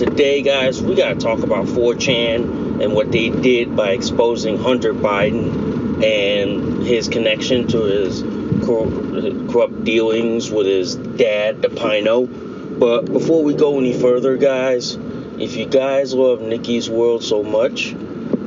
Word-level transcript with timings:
Today, 0.00 0.40
guys, 0.40 0.80
we 0.82 0.94
got 0.94 1.10
to 1.10 1.14
talk 1.16 1.40
about 1.40 1.66
4chan 1.66 2.82
and 2.82 2.94
what 2.94 3.12
they 3.12 3.28
did 3.28 3.76
by 3.76 3.90
exposing 3.90 4.56
Hunter 4.56 4.94
Biden 4.94 6.02
and 6.02 6.82
his 6.86 7.06
connection 7.06 7.68
to 7.68 7.82
his 7.82 8.22
corrupt 8.64 9.84
dealings 9.84 10.50
with 10.50 10.64
his 10.64 10.96
dad, 10.96 11.60
DePino. 11.60 12.78
But 12.78 13.12
before 13.12 13.44
we 13.44 13.52
go 13.52 13.78
any 13.78 13.92
further, 13.92 14.38
guys, 14.38 14.94
if 15.38 15.56
you 15.56 15.66
guys 15.66 16.14
love 16.14 16.40
Nikki's 16.40 16.88
World 16.88 17.22
so 17.22 17.42
much, 17.42 17.94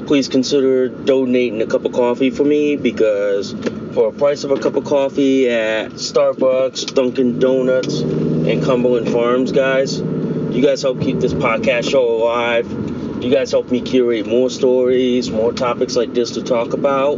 please 0.08 0.28
consider 0.28 0.90
donating 0.90 1.62
a 1.62 1.68
cup 1.68 1.86
of 1.86 1.94
coffee 1.94 2.32
for 2.32 2.44
me 2.44 2.78
because 2.78 3.54
for 3.94 4.08
a 4.08 4.12
price 4.12 4.44
of 4.44 4.50
a 4.50 4.60
cup 4.60 4.76
of 4.76 4.86
coffee 4.86 5.48
at 5.52 5.92
Starbucks, 5.92 6.96
Dunkin' 6.96 7.38
Donuts, 7.38 8.00
and 8.00 8.64
Cumberland 8.64 9.10
Farms, 9.10 9.52
guys, 9.52 10.02
you 10.54 10.62
guys 10.62 10.84
help 10.84 11.02
keep 11.02 11.20
this 11.20 11.34
podcast 11.34 11.90
show 11.90 12.06
alive. 12.22 12.70
You 13.24 13.32
guys 13.32 13.50
help 13.50 13.72
me 13.72 13.82
curate 13.82 14.28
more 14.28 14.52
stories, 14.52 15.32
more 15.32 15.52
topics 15.52 15.96
like 15.96 16.14
this 16.14 16.32
to 16.32 16.44
talk 16.44 16.74
about. 16.74 17.18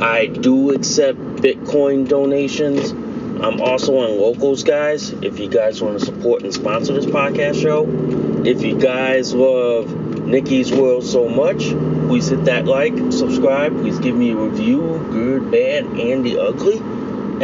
I 0.00 0.26
do 0.26 0.70
accept 0.72 1.18
Bitcoin 1.18 2.08
donations. 2.08 2.92
I'm 2.92 3.60
also 3.60 3.96
on 3.96 4.20
Locals, 4.20 4.62
guys. 4.62 5.10
If 5.10 5.40
you 5.40 5.48
guys 5.48 5.82
want 5.82 5.98
to 5.98 6.06
support 6.06 6.44
and 6.44 6.54
sponsor 6.54 6.92
this 6.92 7.06
podcast 7.06 7.60
show, 7.60 7.86
if 8.46 8.62
you 8.62 8.78
guys 8.78 9.34
love 9.34 9.92
Nikki's 10.24 10.70
World 10.70 11.04
so 11.04 11.28
much, 11.28 11.64
please 12.06 12.28
hit 12.28 12.44
that 12.44 12.66
like, 12.66 12.94
subscribe, 13.10 13.72
please 13.72 13.98
give 13.98 14.14
me 14.14 14.30
a 14.30 14.36
review, 14.36 15.04
good, 15.10 15.50
bad, 15.50 15.86
and 15.86 16.24
the 16.24 16.38
ugly. 16.38 16.78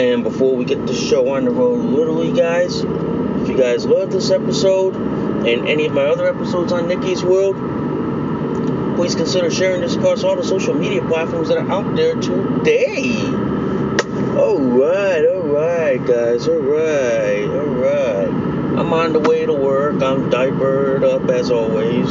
And 0.01 0.23
before 0.23 0.55
we 0.55 0.65
get 0.65 0.87
the 0.87 0.95
show 0.95 1.35
on 1.35 1.47
the 1.47 1.51
road, 1.51 1.85
literally, 1.85 2.33
guys, 2.33 2.77
if 2.77 3.49
you 3.49 3.57
guys 3.57 3.85
love 3.85 4.13
this 4.13 4.31
episode 4.31 4.95
and 5.47 5.69
any 5.69 5.87
of 5.87 5.93
my 5.93 6.03
other 6.07 6.27
episodes 6.29 6.73
on 6.73 6.89
Nikki's 6.89 7.23
World, 7.23 7.57
please 8.97 9.15
consider 9.15 9.51
sharing 9.51 9.81
this 9.81 9.97
across 9.97 10.23
all 10.25 10.37
the 10.37 10.45
social 10.45 10.75
media 10.75 11.03
platforms 11.03 11.49
that 11.49 11.59
are 11.59 11.71
out 11.71 11.97
there 11.97 12.15
today. 12.15 13.17
Alright, 14.37 15.25
alright, 15.25 16.07
guys, 16.07 16.49
alright, 16.49 17.49
alright. 17.49 18.29
I'm 18.29 18.93
on 18.93 19.13
the 19.13 19.21
way 19.21 19.45
to 19.45 19.53
work, 19.53 20.03
I'm 20.03 20.31
diapered 20.31 21.05
up 21.05 21.29
as 21.29 21.51
always. 21.51 22.09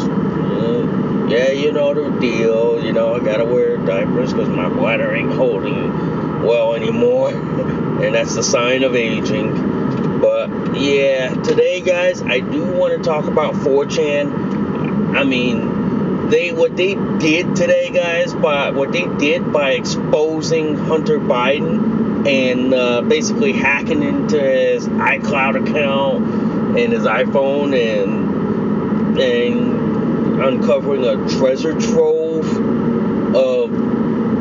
Yeah, 1.32 1.52
you 1.52 1.72
know 1.72 1.94
the 1.94 2.20
deal. 2.20 2.84
You 2.84 2.92
know, 2.92 3.16
I 3.16 3.20
gotta 3.20 3.46
wear 3.46 3.78
diapers 3.78 4.34
because 4.34 4.50
my 4.50 4.68
bladder 4.68 5.16
ain't 5.16 5.32
holding 5.32 6.44
well 6.44 6.76
anymore. 6.76 7.30
and 8.04 8.14
that's 8.14 8.36
the 8.36 8.44
sign 8.44 8.84
of 8.84 8.98
aging. 8.98 9.71
But 10.22 10.80
yeah, 10.80 11.34
today, 11.34 11.82
guys, 11.82 12.22
I 12.22 12.40
do 12.40 12.64
want 12.64 12.96
to 12.96 13.04
talk 13.04 13.26
about 13.26 13.56
4chan. 13.56 15.18
I 15.18 15.24
mean, 15.24 16.30
they 16.30 16.52
what 16.52 16.78
they 16.78 16.94
did 16.94 17.56
today, 17.56 17.90
guys, 17.90 18.34
by 18.34 18.70
what 18.70 18.92
they 18.92 19.08
did 19.18 19.52
by 19.52 19.72
exposing 19.72 20.78
Hunter 20.78 21.20
Biden 21.20 22.28
and 22.28 22.74
uh, 22.74 23.02
basically 23.02 23.52
hacking 23.52 24.04
into 24.04 24.40
his 24.40 24.88
iCloud 24.88 25.68
account 25.68 26.78
and 26.78 26.94
his 26.94 27.04
iPhone 27.04 27.76
and 27.76 29.20
and 29.20 30.42
uncovering 30.42 31.04
a 31.04 31.16
treasure 31.30 31.74
trove 31.80 32.46
of 33.36 33.72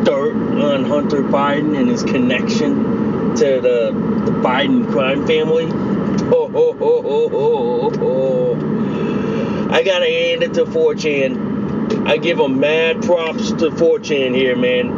dirt 0.04 0.36
on 0.36 0.84
Hunter 0.84 1.22
Biden 1.22 1.76
and 1.76 1.88
his 1.88 2.02
connection 2.02 2.99
to 3.40 3.60
the, 3.60 3.90
the 4.26 4.32
Biden 4.32 4.90
crime 4.92 5.26
family. 5.26 5.66
Oh, 5.72 6.50
oh, 6.54 6.76
oh, 6.78 7.30
oh, 7.32 7.90
oh. 8.02 9.70
I 9.70 9.82
gotta 9.82 10.04
hand 10.04 10.42
it 10.42 10.54
to 10.54 10.66
4chan. 10.66 12.06
I 12.06 12.18
give 12.18 12.36
them 12.36 12.60
mad 12.60 13.02
props 13.02 13.50
to 13.50 13.70
4chan 13.70 14.34
here, 14.34 14.56
man. 14.56 14.88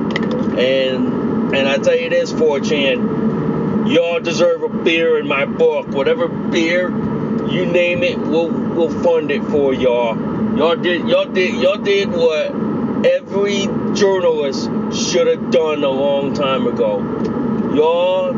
And 0.58 1.54
and 1.54 1.68
I 1.68 1.78
tell 1.78 1.94
you 1.94 2.10
this, 2.10 2.32
4chan, 2.32 3.94
y'all 3.94 4.18
deserve 4.18 4.62
a 4.64 4.68
beer 4.68 5.20
in 5.20 5.28
my 5.28 5.44
book. 5.44 5.86
Whatever 5.88 6.26
beer 6.26 6.88
you 7.48 7.66
name 7.66 8.02
it, 8.02 8.18
we'll 8.18 8.50
we'll 8.50 8.90
fund 9.04 9.30
it 9.30 9.44
for 9.44 9.72
y'all. 9.72 10.16
Y'all 10.58 10.74
did 10.74 11.06
y'all 11.08 11.26
did 11.26 11.54
y'all 11.62 11.78
did 11.78 12.10
what 12.10 12.61
every 13.04 13.66
journalist 13.94 14.70
should 14.92 15.26
have 15.26 15.50
done 15.50 15.82
a 15.84 15.90
long 15.90 16.34
time 16.34 16.66
ago. 16.66 17.00
Y'all 17.74 18.32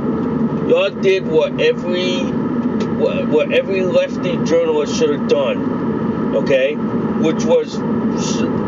y'all 0.68 0.90
did 0.90 1.26
what 1.26 1.60
every 1.60 2.20
what, 2.20 3.28
what 3.28 3.52
every 3.52 3.82
lefty 3.82 4.36
journalist 4.44 4.96
should 4.98 5.10
have 5.10 5.28
done. 5.28 6.34
Okay? 6.36 6.74
Which 6.74 7.44
was 7.44 7.78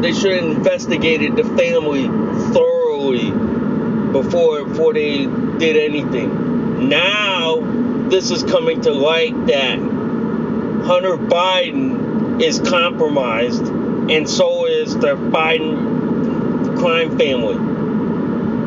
they 0.02 0.12
should 0.12 0.42
have 0.42 0.56
investigated 0.56 1.36
the 1.36 1.44
family 1.44 2.06
thoroughly 2.52 3.30
before 4.12 4.64
before 4.64 4.92
they 4.92 5.26
did 5.58 5.76
anything. 5.76 6.88
Now 6.88 7.60
this 8.08 8.30
is 8.30 8.42
coming 8.42 8.82
to 8.82 8.92
light 8.92 9.46
that 9.46 9.78
Hunter 9.78 11.16
Biden 11.16 12.40
is 12.40 12.60
compromised, 12.60 13.66
and 13.66 14.28
so 14.28 14.45
is 14.86 14.94
the 14.94 15.16
Biden 15.16 16.78
crime 16.78 17.18
family. 17.18 17.56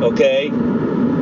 Okay, 0.06 0.50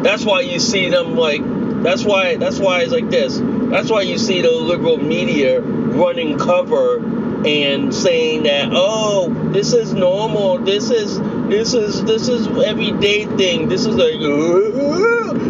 that's 0.01 0.25
why 0.25 0.41
you 0.41 0.59
see 0.59 0.89
them 0.89 1.15
like. 1.15 1.41
That's 1.83 2.03
why. 2.03 2.35
That's 2.35 2.59
why 2.59 2.81
it's 2.81 2.91
like 2.91 3.09
this. 3.09 3.39
That's 3.39 3.89
why 3.89 4.01
you 4.01 4.17
see 4.17 4.41
the 4.41 4.51
liberal 4.51 4.97
media 4.97 5.61
running 5.61 6.37
cover 6.37 6.97
and 7.45 7.93
saying 7.93 8.43
that 8.43 8.69
oh 8.71 9.29
this 9.51 9.73
is 9.73 9.93
normal 9.93 10.57
this 10.57 10.89
is 10.89 11.19
this 11.49 11.73
is 11.73 12.03
this 12.03 12.27
is 12.27 12.47
everyday 12.47 13.25
thing 13.25 13.69
this 13.69 13.85
is 13.85 13.95
like 13.95 14.15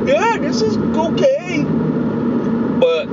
yeah 0.07 0.38
this 0.38 0.61
is 0.61 0.77
okay 0.77 1.63
but 2.79 3.05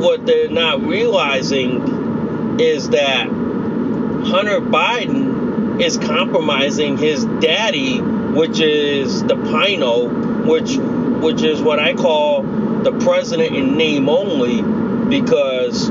what 0.00 0.24
they're 0.24 0.48
not 0.48 0.82
realizing 0.82 2.58
is 2.60 2.88
that 2.90 3.28
hunter 3.28 4.60
biden 4.60 5.33
is 5.80 5.98
compromising 5.98 6.96
his 6.96 7.24
daddy, 7.24 8.00
which 8.00 8.60
is 8.60 9.22
the 9.24 9.36
Pino, 9.36 10.08
which 10.44 10.76
which 10.76 11.42
is 11.42 11.60
what 11.60 11.78
I 11.78 11.94
call 11.94 12.42
the 12.42 12.92
president 12.92 13.56
in 13.56 13.76
name 13.76 14.08
only, 14.08 14.62
because 15.08 15.88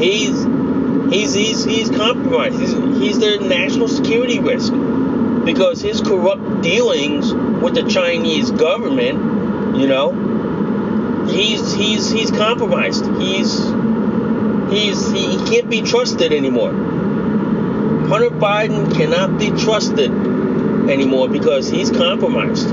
he's 0.00 0.44
he's 1.12 1.34
he's 1.34 1.64
he's 1.64 1.90
compromised. 1.90 2.58
He's 2.58 2.72
he's 2.72 3.18
the 3.18 3.38
national 3.38 3.88
security 3.88 4.38
risk 4.38 4.72
because 5.44 5.80
his 5.80 6.00
corrupt 6.00 6.62
dealings 6.62 7.32
with 7.32 7.74
the 7.74 7.84
Chinese 7.84 8.50
government, 8.50 9.76
you 9.76 9.86
know, 9.86 11.26
he's 11.28 11.72
he's 11.74 12.10
he's 12.10 12.30
compromised. 12.30 13.06
He's 13.16 13.64
he's 14.70 15.10
he, 15.10 15.36
he 15.36 15.50
can't 15.50 15.70
be 15.70 15.82
trusted 15.82 16.32
anymore. 16.32 16.72
Hunter 18.14 18.30
Biden 18.30 18.94
cannot 18.94 19.40
be 19.40 19.50
trusted 19.50 20.12
anymore 20.88 21.28
because 21.28 21.68
he's 21.68 21.90
compromised. 21.90 22.68
I 22.68 22.72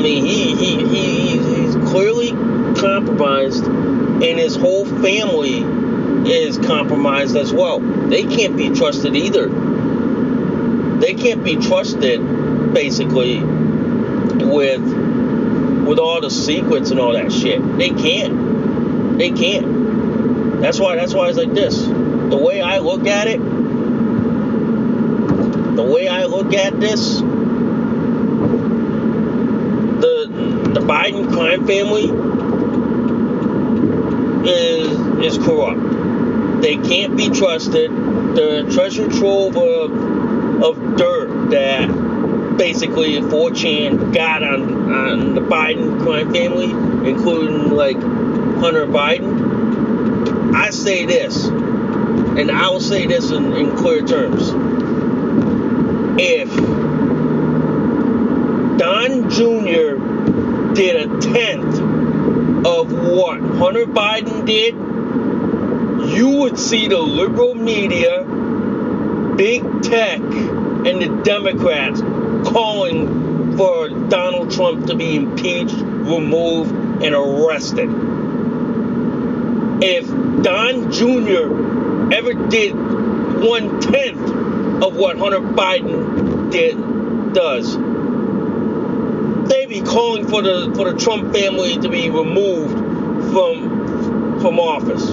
mean, 0.00 0.24
he 0.24 0.54
he, 0.54 0.86
he 0.86 1.38
he's 1.38 1.74
clearly 1.90 2.30
compromised, 2.76 3.64
and 3.64 4.22
his 4.22 4.54
whole 4.54 4.86
family 4.86 5.64
is 6.30 6.56
compromised 6.56 7.36
as 7.36 7.52
well. 7.52 7.80
They 7.80 8.22
can't 8.22 8.56
be 8.56 8.70
trusted 8.70 9.16
either. 9.16 9.48
They 11.00 11.14
can't 11.14 11.42
be 11.42 11.56
trusted, 11.56 12.20
basically, 12.72 13.40
with 13.40 14.84
with 15.84 15.98
all 15.98 16.20
the 16.20 16.30
secrets 16.30 16.92
and 16.92 17.00
all 17.00 17.14
that 17.14 17.32
shit. 17.32 17.60
They 17.76 17.90
can't. 17.90 19.18
They 19.18 19.32
can't. 19.32 20.60
That's 20.60 20.78
why. 20.78 20.94
That's 20.94 21.12
why 21.12 21.30
it's 21.30 21.38
like 21.38 21.54
this. 21.54 21.95
The 22.30 22.36
way 22.36 22.60
I 22.60 22.78
look 22.78 23.06
at 23.06 23.28
it, 23.28 23.38
the 25.76 25.82
way 25.82 26.08
I 26.08 26.24
look 26.24 26.52
at 26.54 26.80
this, 26.80 27.20
the 30.00 30.28
the 30.74 30.80
Biden 30.80 31.32
crime 31.32 31.66
family 31.66 32.10
is 34.48 34.98
is 35.24 35.38
corrupt. 35.44 36.62
They 36.62 36.76
can't 36.76 37.16
be 37.16 37.28
trusted. 37.30 37.90
The 37.90 38.68
treasure 38.72 39.08
trove 39.08 39.56
of 39.56 40.62
of 40.62 40.96
dirt 40.96 41.50
that 41.50 41.88
basically 42.56 43.20
4chan 43.20 44.14
got 44.14 44.42
on 44.42 44.92
on 44.92 45.34
the 45.34 45.40
Biden 45.40 46.00
crime 46.02 46.32
family, 46.32 46.70
including 47.08 47.70
like 47.70 48.00
Hunter 48.00 48.86
Biden. 48.86 50.54
I 50.54 50.70
say 50.70 51.04
this, 51.04 51.46
and 52.38 52.50
I 52.50 52.68
will 52.68 52.80
say 52.80 53.06
this 53.06 53.30
in, 53.30 53.52
in 53.54 53.76
clear 53.76 54.06
terms. 54.06 54.50
If 56.18 56.54
Don 58.78 59.30
Jr. 59.30 60.74
did 60.74 60.96
a 60.96 61.20
tenth 61.20 61.78
of 62.66 62.92
what 62.92 63.40
Hunter 63.40 63.86
Biden 63.86 64.44
did, 64.44 64.74
you 66.14 66.28
would 66.40 66.58
see 66.58 66.88
the 66.88 66.98
liberal 66.98 67.54
media, 67.54 68.22
big 69.36 69.62
tech, 69.82 70.20
and 70.20 71.02
the 71.02 71.20
Democrats 71.24 72.00
calling 72.50 73.56
for 73.56 73.88
Donald 73.88 74.50
Trump 74.50 74.86
to 74.86 74.94
be 74.94 75.16
impeached, 75.16 75.74
removed, 75.74 76.70
and 77.02 77.14
arrested. 77.14 77.88
If 79.82 80.06
Don 80.42 80.92
Jr. 80.92 81.65
ever 82.12 82.34
did 82.34 82.74
one 82.74 83.80
tenth 83.80 84.20
of 84.82 84.96
what 84.96 85.18
Hunter 85.18 85.40
Biden 85.40 86.50
did 86.50 86.76
does, 87.32 87.76
they'd 89.48 89.68
be 89.68 89.80
calling 89.82 90.26
for 90.26 90.42
the 90.42 90.72
for 90.74 90.90
the 90.92 90.98
Trump 90.98 91.34
family 91.34 91.76
to 91.78 91.88
be 91.88 92.10
removed 92.10 92.74
from 93.32 94.40
from 94.40 94.58
office. 94.58 95.06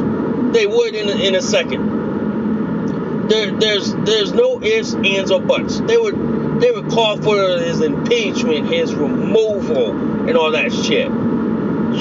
They 0.53 0.67
would 0.67 0.95
in 0.95 1.09
a, 1.09 1.27
in 1.27 1.35
a 1.35 1.41
second. 1.41 2.03
There, 3.29 3.51
there's 3.51 3.93
there's 3.93 4.33
no 4.33 4.61
ifs, 4.61 4.93
ands, 4.93 5.31
or 5.31 5.41
buts. 5.41 5.79
They 5.79 5.97
would 5.97 6.61
they 6.61 6.71
would 6.71 6.89
call 6.89 7.17
for 7.17 7.59
his 7.59 7.81
impeachment, 7.81 8.67
his 8.67 8.93
removal, 8.93 9.91
and 10.27 10.37
all 10.37 10.51
that 10.51 10.71
shit. 10.71 11.09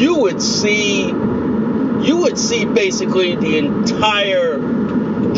You 0.01 0.17
would 0.21 0.43
see 0.43 1.07
you 1.07 2.17
would 2.19 2.39
see 2.39 2.65
basically 2.65 3.37
the 3.37 3.59
entire 3.59 4.59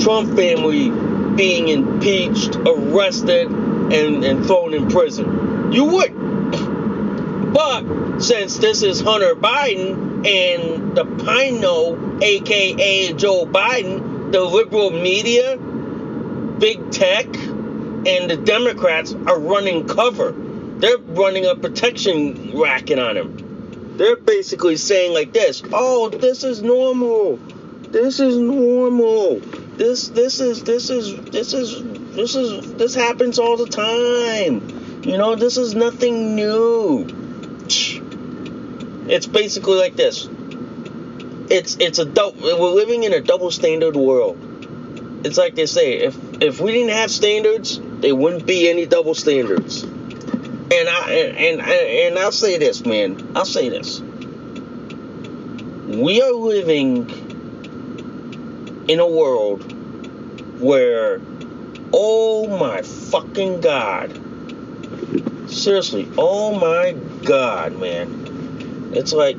Trump 0.03 0.37
family 0.37 0.91
being 1.37 1.69
impeached, 1.69 2.57
arrested, 2.57 3.49
and, 3.49 4.25
and 4.25 4.47
thrown 4.47 4.75
in 4.75 4.89
prison. 4.89 5.73
You 5.73 5.85
would. 5.85 7.53
But 7.53 8.21
since 8.21 8.59
this 8.59 8.83
is 8.83 9.01
Hunter 9.01 9.35
Biden 9.35 10.27
and 10.27 10.97
the 10.97 11.05
Pino, 11.05 12.21
aka 12.23 13.13
Joe 13.13 13.47
Biden, 13.47 14.33
the 14.33 14.41
liberal 14.41 14.91
media, 14.91 15.57
big 16.59 16.91
tech, 16.91 17.27
and 17.27 18.31
the 18.31 18.37
Democrats 18.37 19.13
are 19.27 19.39
running 19.39 19.87
cover. 19.87 20.33
They're 20.79 20.99
running 20.99 21.47
a 21.47 21.55
protection 21.55 22.59
racket 22.59 22.99
on 22.99 23.17
him. 23.17 23.95
They're 23.97 24.17
basically 24.17 24.77
saying 24.77 25.13
like 25.13 25.33
this, 25.33 25.63
"Oh, 25.73 26.09
this 26.09 26.43
is 26.43 26.63
normal. 26.63 27.39
This 27.91 28.19
is 28.19 28.37
normal. 28.37 29.41
This 29.77 30.09
this 30.09 30.39
is 30.39 30.63
this 30.63 30.89
is 30.89 31.17
this 31.25 31.53
is 31.53 31.83
this 32.15 32.37
is 32.37 32.75
this 32.75 32.95
happens 32.95 33.41
all 33.41 33.57
the 33.57 33.67
time. 33.67 35.03
You 35.03 35.19
know, 35.19 35.35
this 35.35 35.57
is 35.57 35.75
nothing 35.75 36.37
new." 36.37 37.09
It's 39.07 39.27
basically 39.27 39.77
like 39.77 39.97
this. 39.97 40.29
It's 41.51 41.77
it's 41.77 41.99
a 41.99 42.05
double. 42.05 42.41
we're 42.41 42.71
living 42.71 43.03
in 43.03 43.13
a 43.13 43.21
double 43.21 43.51
standard 43.51 43.97
world. 43.97 44.39
It's 45.25 45.37
like 45.37 45.57
they 45.57 45.67
say, 45.67 45.95
if 45.99 46.17
if 46.41 46.61
we 46.61 46.71
didn't 46.71 46.95
have 46.95 47.11
standards, 47.11 47.81
there 48.01 48.15
wouldn't 48.15 48.47
be 48.47 48.71
any 48.71 48.87
double 48.87 49.15
standards. 49.15 49.83
And 49.83 50.89
I 50.89 51.11
and 51.11 51.61
and, 51.61 51.61
and 51.61 52.19
I'll 52.19 52.31
say 52.31 52.59
this, 52.59 52.87
man. 52.87 53.33
I'll 53.35 53.45
say 53.45 53.69
this. 53.71 54.01
We 55.89 56.23
are 56.23 56.33
living 56.33 57.24
in 58.89 59.01
a 59.01 59.07
world 59.07 59.73
where 60.61 61.21
oh 61.93 62.47
my 62.59 62.83
fucking 62.83 63.61
god. 63.61 64.21
Seriously, 65.49 66.09
oh 66.19 66.59
my 66.59 66.93
god, 67.25 67.79
man. 67.79 68.91
It's 68.93 69.13
like 69.13 69.37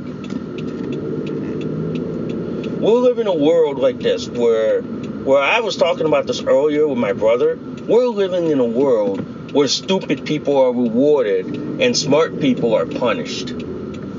we're 2.86 3.00
living 3.00 3.22
in 3.22 3.28
a 3.28 3.34
world 3.34 3.80
like 3.80 4.00
this 4.00 4.28
where 4.28 4.82
where 4.82 5.42
I 5.42 5.60
was 5.62 5.76
talking 5.76 6.06
about 6.06 6.28
this 6.28 6.42
earlier 6.42 6.88
with 6.88 6.98
my 6.98 7.14
brother. 7.14 7.58
We're 7.88 8.08
living 8.08 8.52
in 8.52 8.60
a 8.60 8.66
world 8.66 9.54
where 9.54 9.68
stupid 9.68 10.26
people 10.26 10.58
are 10.58 10.72
rewarded 10.72 11.82
and 11.82 11.98
smart 11.98 12.40
people 12.40 12.76
are 12.76 12.86
punished. 12.86 13.52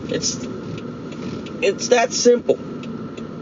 It's 0.08 0.46
it's 1.62 1.88
that 1.88 2.12
simple. 2.12 2.58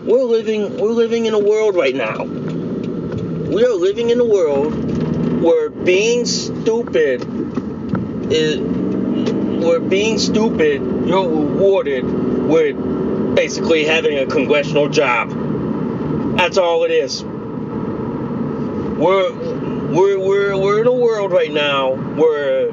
We're 0.05 0.25
living 0.25 0.77
we're 0.77 0.91
living 0.91 1.25
in 1.25 1.33
a 1.33 1.39
world 1.39 1.77
right 1.77 1.95
now. 1.95 2.25
We 2.25 3.65
are 3.65 3.73
living 3.73 4.11
in 4.11 4.21
a 4.21 4.25
world 4.25 5.43
where 5.43 5.71
being 5.71 6.27
stupid 6.27 7.23
is 8.31 8.59
where 9.65 9.81
being 9.81 10.19
stupid 10.19 10.83
you're 11.07 11.27
rewarded 11.27 12.05
with 12.05 13.35
basically 13.35 13.85
having 13.85 14.19
a 14.19 14.27
congressional 14.27 14.91
job. 14.91 15.31
That's 16.37 16.59
all 16.59 16.85
it 16.85 16.91
is. 16.91 17.25
We're 17.25 19.33
we're 19.33 20.19
we're 20.19 20.59
we're 20.59 20.81
in 20.83 20.87
a 20.87 20.93
world 20.93 21.33
right 21.33 21.51
now 21.51 21.95
where 21.95 22.71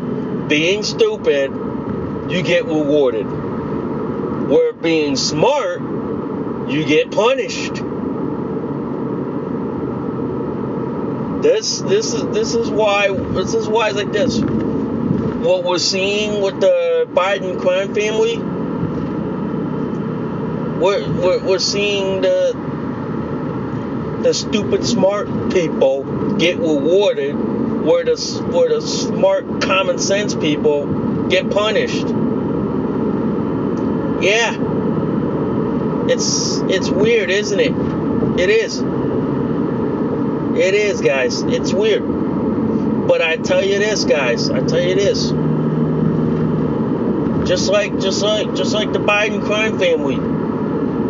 being 0.50 0.84
stupid 0.84 1.50
you 2.30 2.44
get 2.44 2.66
rewarded. 2.66 3.26
Where 4.50 4.74
being 4.74 5.16
smart 5.16 5.90
you 6.72 6.86
get 6.86 7.12
punished. 7.12 7.74
This 11.44 11.80
this 11.80 12.13
is 12.13 12.24
this 12.28 12.56
is 12.56 12.70
why 12.70 13.10
this 13.10 13.54
is 13.54 13.68
why 13.68 13.90
it's 13.90 13.98
like 13.98 14.12
this. 14.12 14.40
What 14.40 15.63
we're 15.63 15.80
seeing 15.80 16.42
with 16.42 16.62
the 16.62 17.08
Biden 17.12 17.60
crime 17.60 17.94
family, 17.96 18.38
we're, 20.80 21.12
we're, 21.12 21.44
we're 21.44 21.60
seeing 21.60 22.22
the 22.22 22.54
the 24.22 24.34
stupid 24.34 24.86
smart 24.86 25.51
people 25.51 26.36
get 26.38 26.58
rewarded 26.58 27.34
where 27.34 28.06
the 28.06 28.16
where 28.51 28.70
the 28.70 28.82
smart 28.82 29.62
common 29.62 29.98
sense 29.98 30.36
people 30.36 31.28
get 31.28 31.50
punished. 31.50 32.08
Yeah. 34.24 34.71
It's 36.12 36.58
it's 36.70 36.89
weird, 36.89 37.30
isn't 37.30 37.60
it? 37.60 37.72
It 38.38 38.50
is. 38.50 38.80
It 40.58 40.74
is, 40.74 41.00
guys. 41.00 41.41
It's 41.41 41.74
weird. 41.74 42.03
But 43.08 43.22
I 43.22 43.38
tell 43.38 43.63
you 43.63 43.80
this, 43.80 44.03
guys. 44.03 44.50
I 44.50 44.60
tell 44.60 44.82
you 44.82 44.96
this. 44.96 45.30
Just 47.48 47.70
like, 47.70 47.98
just 48.00 48.22
like, 48.22 48.53
just 48.56 48.74
like 48.74 48.91
the 48.91 49.00
Biden 49.00 49.41
crime 49.41 49.80
family, 49.80 50.18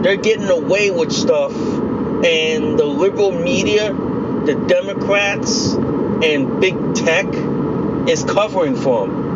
they're 0.03 0.17
getting 0.17 0.49
away 0.49 0.91
with 0.91 1.11
stuff, 1.11 1.51
and 1.53 2.77
the 2.77 2.85
liberal 2.85 3.31
media, 3.31 3.91
the 3.93 4.53
Democrats, 4.67 5.73
and 5.73 6.61
big 6.61 6.95
tech 6.95 7.25
is 8.07 8.23
covering 8.23 8.75
for 8.75 9.07
them. 9.07 9.30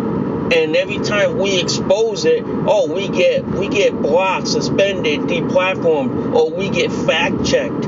And 0.53 0.75
every 0.75 0.99
time 0.99 1.39
we 1.39 1.59
expose 1.59 2.23
it, 2.25 2.43
oh, 2.45 2.91
we 2.91 3.07
get 3.07 3.45
we 3.45 3.67
get 3.67 3.99
blocked, 3.99 4.47
suspended, 4.47 5.21
deplatformed, 5.21 6.35
or 6.35 6.51
we 6.51 6.69
get 6.69 6.91
fact 6.91 7.43
checked 7.45 7.81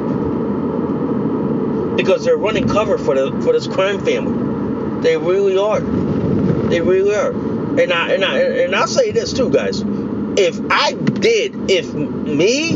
because 1.98 2.26
they're 2.26 2.38
running 2.38 2.68
cover 2.68 2.98
for 2.98 3.16
the 3.16 3.42
for 3.44 3.54
this 3.54 3.68
crime 3.68 4.04
family. 4.04 5.02
They 5.04 5.18
really 5.18 5.58
are. 5.58 5.82
They 5.82 6.82
really 6.82 7.14
are. 7.14 7.32
And 7.80 7.94
I 7.94 8.14
and 8.14 8.26
I 8.26 8.40
and 8.40 8.76
I'll 8.76 8.88
say 8.88 9.12
this 9.12 9.34
too, 9.34 9.52
guys. 9.52 9.84
If 10.36 10.60
I 10.72 10.94
did, 10.94 11.70
if 11.70 11.94
me 11.94 12.74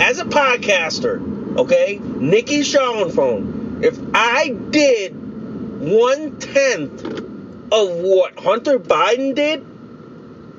as 0.00 0.20
a 0.20 0.24
podcaster, 0.24 1.56
okay, 1.58 1.98
Nikki 1.98 2.62
Phone, 2.62 3.80
if 3.82 3.98
I 4.14 4.50
did 4.70 5.12
one 5.80 6.38
tenth 6.38 7.23
of 7.74 7.90
what 7.96 8.38
Hunter 8.38 8.78
Biden 8.78 9.34
did, 9.34 9.66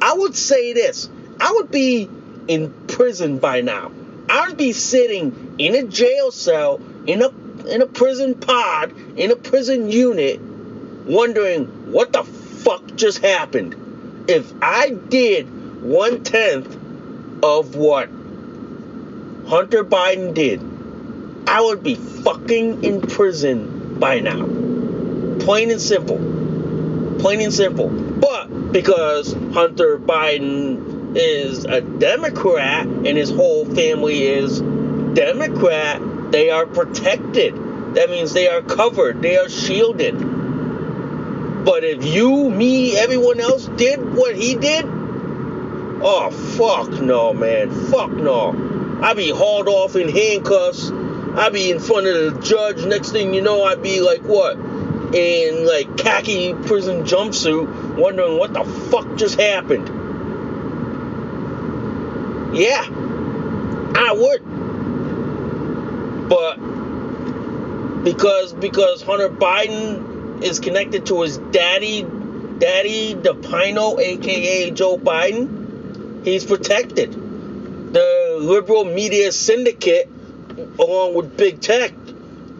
I 0.01 0.13
would 0.13 0.35
say 0.35 0.73
this. 0.73 1.09
I 1.39 1.53
would 1.53 1.71
be 1.71 2.09
in 2.49 2.73
prison 2.87 3.39
by 3.39 3.61
now. 3.61 3.91
I 4.27 4.47
would 4.47 4.57
be 4.57 4.73
sitting 4.73 5.55
in 5.57 5.75
a 5.75 5.83
jail 5.83 6.31
cell, 6.31 6.81
in 7.07 7.21
a 7.21 7.29
in 7.69 7.81
a 7.81 7.85
prison 7.85 8.35
pod, 8.35 8.93
in 9.17 9.31
a 9.31 9.35
prison 9.37 9.89
unit, 9.89 10.41
wondering 10.41 11.93
what 11.93 12.11
the 12.11 12.23
fuck 12.23 12.95
just 12.95 13.19
happened. 13.19 14.25
If 14.27 14.51
I 14.61 14.89
did 14.89 15.81
one 15.81 16.23
tenth 16.23 16.75
of 17.41 17.75
what 17.75 18.09
Hunter 19.47 19.85
Biden 19.85 20.33
did, 20.33 20.59
I 21.47 21.61
would 21.61 21.81
be 21.81 21.95
fucking 21.95 22.83
in 22.83 23.01
prison 23.01 23.99
by 23.99 24.19
now. 24.19 24.45
Plain 25.45 25.71
and 25.71 25.81
simple. 25.81 26.44
Plain 27.25 27.41
and 27.41 27.51
simple. 27.51 27.89
But 27.89 28.71
because 28.71 29.33
Hunter 29.33 29.97
Biden 29.97 31.15
is 31.15 31.65
a 31.65 31.81
Democrat 31.81 32.85
and 32.85 33.17
his 33.17 33.31
whole 33.31 33.65
family 33.65 34.27
is 34.27 34.61
Democrat, 34.61 36.03
they 36.31 36.51
are 36.51 36.67
protected. 36.67 37.55
That 37.95 38.11
means 38.11 38.33
they 38.33 38.47
are 38.47 38.61
covered, 38.61 39.23
they 39.23 39.37
are 39.37 39.49
shielded. 39.49 40.13
But 41.65 41.83
if 41.83 42.05
you, 42.05 42.47
me, 42.51 42.95
everyone 42.95 43.39
else 43.39 43.65
did 43.69 44.13
what 44.13 44.35
he 44.35 44.53
did, 44.53 44.85
oh, 44.85 46.29
fuck 46.29 47.01
no, 47.01 47.33
man. 47.33 47.71
Fuck 47.89 48.11
no. 48.11 48.99
I'd 49.01 49.17
be 49.17 49.31
hauled 49.31 49.67
off 49.67 49.95
in 49.95 50.09
handcuffs. 50.09 50.91
I'd 50.91 51.53
be 51.53 51.71
in 51.71 51.79
front 51.79 52.05
of 52.05 52.35
the 52.35 52.41
judge. 52.41 52.85
Next 52.85 53.09
thing 53.09 53.33
you 53.33 53.41
know, 53.41 53.63
I'd 53.63 53.81
be 53.81 53.99
like, 53.99 54.21
what? 54.21 54.74
In 55.13 55.65
like 55.65 55.97
khaki 55.97 56.53
prison 56.53 57.03
jumpsuit, 57.03 57.95
wondering 57.97 58.37
what 58.37 58.53
the 58.53 58.63
fuck 58.63 59.15
just 59.17 59.39
happened. 59.39 59.87
Yeah, 62.55 62.85
I 63.95 64.13
would. 64.13 64.41
But 66.29 68.03
because 68.03 68.53
because 68.53 69.01
Hunter 69.03 69.29
Biden 69.29 70.41
is 70.43 70.59
connected 70.59 71.05
to 71.07 71.21
his 71.21 71.37
daddy, 71.37 72.03
Daddy 72.59 73.15
DePino, 73.15 73.99
aka 73.99 74.71
Joe 74.71 74.97
Biden, 74.97 76.23
he's 76.25 76.45
protected. 76.45 77.11
The 77.93 78.37
liberal 78.39 78.85
media 78.85 79.31
syndicate, 79.31 80.09
along 80.79 81.13
with 81.13 81.37
big 81.37 81.61
tech, 81.61 81.91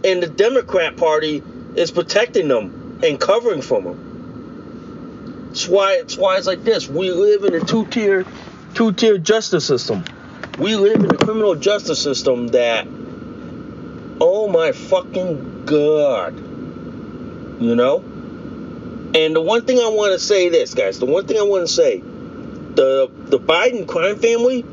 and 0.03 0.21
the 0.21 0.27
Democrat 0.27 0.97
Party 0.97 1.41
is 1.75 1.91
protecting 1.91 2.47
them 2.47 2.99
and 3.03 3.19
covering 3.19 3.61
from 3.61 3.83
them. 3.83 5.47
That's 5.47 5.67
why 5.67 5.93
it's 5.93 6.17
why 6.17 6.37
it's 6.37 6.47
like 6.47 6.63
this. 6.63 6.87
We 6.87 7.11
live 7.11 7.43
in 7.43 7.55
a 7.55 7.59
two-tier, 7.61 8.25
two-tier 8.73 9.17
justice 9.17 9.65
system. 9.65 10.03
We 10.59 10.75
live 10.75 11.03
in 11.03 11.11
a 11.11 11.17
criminal 11.17 11.55
justice 11.55 12.01
system 12.01 12.47
that 12.49 12.87
Oh 14.19 14.47
my 14.47 14.71
fucking 14.71 15.65
god. 15.65 16.35
You 17.61 17.75
know? 17.75 17.97
And 19.13 19.35
the 19.35 19.41
one 19.41 19.65
thing 19.65 19.79
I 19.79 19.89
want 19.89 20.13
to 20.13 20.19
say 20.19 20.49
this, 20.49 20.73
guys, 20.73 20.99
the 20.99 21.05
one 21.05 21.25
thing 21.25 21.37
I 21.37 21.43
want 21.43 21.67
to 21.67 21.73
say, 21.73 21.99
the 21.99 23.09
the 23.25 23.39
Biden 23.39 23.87
crime 23.87 24.19
family, 24.19 24.65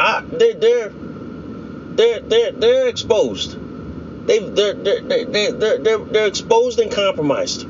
I 0.00 0.20
they're 0.22 0.54
they're 0.54 0.88
they're 0.90 2.20
they're, 2.20 2.52
they're 2.52 2.88
exposed. 2.88 3.56
They 4.26 4.38
they're 4.38 4.74
they're, 4.74 5.00
they're, 5.00 5.78
they're, 5.78 5.98
they're, 5.98 6.26
exposed 6.26 6.78
and 6.78 6.92
compromised. 6.92 7.66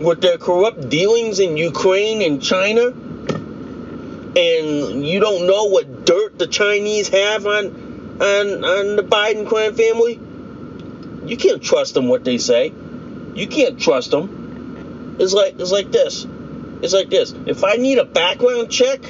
With 0.00 0.20
their 0.20 0.38
corrupt 0.38 0.88
dealings 0.88 1.38
in 1.38 1.56
Ukraine 1.56 2.22
and 2.22 2.42
China, 2.42 2.88
and 2.88 5.06
you 5.06 5.20
don't 5.20 5.46
know 5.46 5.66
what 5.66 6.04
dirt 6.04 6.38
the 6.38 6.48
Chinese 6.48 7.08
have 7.08 7.46
on 7.46 7.66
on, 8.20 8.64
on 8.64 8.96
the 8.96 9.04
Biden 9.04 9.46
crime 9.46 9.74
family, 9.74 10.18
you 11.26 11.36
can't 11.36 11.62
trust 11.62 11.94
them 11.94 12.08
what 12.08 12.24
they 12.24 12.38
say. 12.38 12.72
You 13.34 13.46
can't 13.46 13.80
trust 13.80 14.10
them. 14.10 15.16
It's 15.20 15.32
like 15.32 15.60
it's 15.60 15.70
like 15.70 15.92
this. 15.92 16.26
It's 16.82 16.92
like 16.92 17.08
this. 17.08 17.32
If 17.46 17.62
I 17.62 17.76
need 17.76 17.98
a 17.98 18.04
background 18.04 18.70
check 18.70 19.00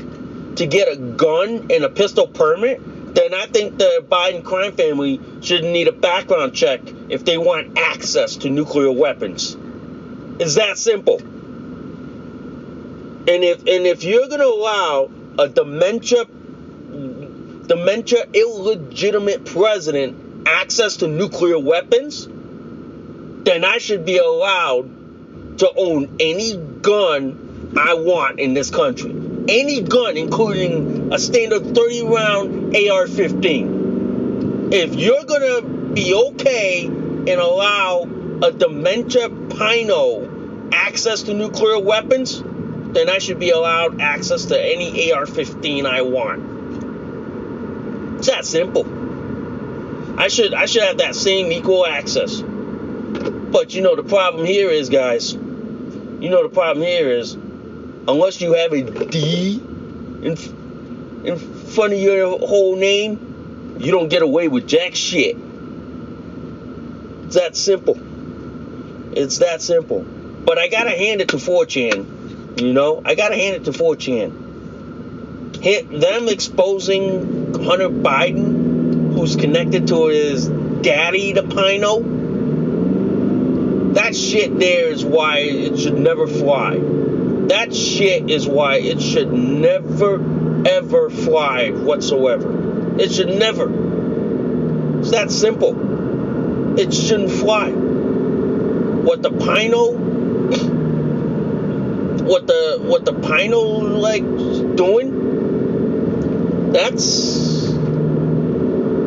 to 0.56 0.66
get 0.66 0.92
a 0.92 0.96
gun 0.96 1.68
and 1.70 1.84
a 1.84 1.88
pistol 1.88 2.26
permit, 2.26 2.82
then 3.14 3.34
I 3.34 3.46
think 3.46 3.78
the 3.78 4.04
Biden 4.08 4.42
crime 4.44 4.72
family 4.72 5.20
should 5.42 5.64
need 5.64 5.88
a 5.88 5.92
background 5.92 6.54
check 6.54 6.80
if 7.08 7.24
they 7.24 7.36
want 7.36 7.78
access 7.78 8.36
to 8.36 8.50
nuclear 8.50 8.90
weapons. 8.90 9.56
It's 10.38 10.54
that 10.54 10.78
simple. 10.78 11.18
And 13.28 13.44
if 13.44 13.58
and 13.60 13.86
if 13.86 14.02
you're 14.02 14.28
gonna 14.28 14.44
allow 14.44 15.10
a 15.38 15.48
dementia 15.48 16.24
dementia 17.66 18.26
illegitimate 18.32 19.44
president 19.44 20.46
access 20.46 20.96
to 20.98 21.06
nuclear 21.06 21.58
weapons, 21.58 22.26
then 23.44 23.64
I 23.64 23.78
should 23.78 24.04
be 24.04 24.18
allowed 24.18 25.58
to 25.58 25.72
own 25.76 26.16
any 26.18 26.56
gun 26.56 27.72
I 27.78 27.94
want 27.94 28.40
in 28.40 28.54
this 28.54 28.70
country. 28.70 29.21
Any 29.48 29.82
gun, 29.82 30.16
including 30.16 31.12
a 31.12 31.18
standard 31.18 31.74
30 31.74 32.02
round 32.02 32.76
AR 32.76 33.06
15. 33.06 34.70
If 34.72 34.94
you're 34.94 35.24
gonna 35.24 35.62
be 35.92 36.14
okay 36.14 36.86
and 36.86 37.28
allow 37.28 38.08
a 38.42 38.52
dementia 38.52 39.28
Pino 39.28 40.70
access 40.72 41.22
to 41.24 41.34
nuclear 41.34 41.80
weapons, 41.80 42.42
then 42.42 43.08
I 43.08 43.18
should 43.18 43.38
be 43.38 43.50
allowed 43.50 44.00
access 44.00 44.46
to 44.46 44.60
any 44.60 45.12
AR 45.12 45.26
15 45.26 45.86
I 45.86 46.02
want. 46.02 46.52
It's 48.18 48.28
that 48.28 48.46
simple. 48.46 48.86
I 50.20 50.28
should 50.28 50.54
I 50.54 50.66
should 50.66 50.82
have 50.82 50.98
that 50.98 51.14
same 51.14 51.50
equal 51.50 51.84
access. 51.84 52.40
But 52.40 53.74
you 53.74 53.82
know 53.82 53.96
the 53.96 54.04
problem 54.04 54.46
here 54.46 54.70
is, 54.70 54.88
guys. 54.88 55.32
You 55.32 56.30
know 56.30 56.42
the 56.42 56.54
problem 56.54 56.86
here 56.86 57.10
is, 57.10 57.36
unless 58.08 58.40
you 58.40 58.54
have 58.54 58.72
a 58.72 58.82
D 58.82 59.60
in 60.22 60.36
in 61.24 61.38
front 61.38 61.92
of 61.92 61.98
your 61.98 62.38
whole 62.38 62.76
name, 62.76 63.76
you 63.78 63.92
don't 63.92 64.08
get 64.08 64.22
away 64.22 64.48
with 64.48 64.66
jack 64.66 64.94
shit. 64.94 65.36
It's 67.24 67.36
that 67.36 67.56
simple. 67.56 67.98
It's 69.16 69.38
that 69.38 69.62
simple. 69.62 70.02
But 70.02 70.58
I 70.58 70.68
gotta 70.68 70.90
hand 70.90 71.20
it 71.20 71.28
to 71.28 71.36
4chan. 71.36 72.60
You 72.60 72.72
know, 72.72 73.02
I 73.04 73.14
gotta 73.14 73.36
hand 73.36 73.56
it 73.56 73.64
to 73.64 73.72
4chan 73.72 74.42
hit 75.62 75.88
them 75.88 76.28
exposing 76.28 77.54
Hunter 77.54 77.88
Biden, 77.88 79.14
who's 79.14 79.36
connected 79.36 79.86
to 79.88 80.08
his 80.08 80.48
daddy, 80.48 81.32
the 81.32 81.44
Pino. 81.44 82.00
That 83.92 84.16
shit 84.16 84.58
there 84.58 84.88
is 84.88 85.04
why 85.04 85.38
it 85.38 85.78
should 85.78 85.98
never 85.98 86.26
fly. 86.26 86.74
That 87.48 87.74
shit 87.74 88.30
is 88.30 88.46
why 88.46 88.76
it 88.76 89.02
should 89.02 89.32
never, 89.32 90.14
ever 90.66 91.10
fly 91.10 91.70
whatsoever. 91.70 92.98
It 93.00 93.10
should 93.10 93.28
never. 93.28 95.00
It's 95.00 95.10
that 95.10 95.30
simple. 95.32 96.78
It 96.78 96.94
shouldn't 96.94 97.32
fly. 97.32 97.70
What 97.70 99.22
the 99.22 99.30
Pino, 99.30 99.92
what 102.24 102.46
the 102.46 102.78
what 102.80 103.04
the 103.04 103.14
Pino 103.14 103.60
like 103.60 104.22
doing? 104.76 106.70
That's 106.72 107.72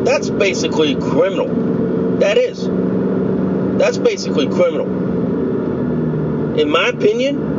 that's 0.04 0.30
basically 0.30 0.96
criminal. 0.96 2.18
That 2.18 2.38
is. 2.38 2.68
That's 3.80 3.98
basically 3.98 4.48
criminal. 4.48 4.88
In 6.60 6.70
my 6.70 6.90
opinion, 6.90 7.55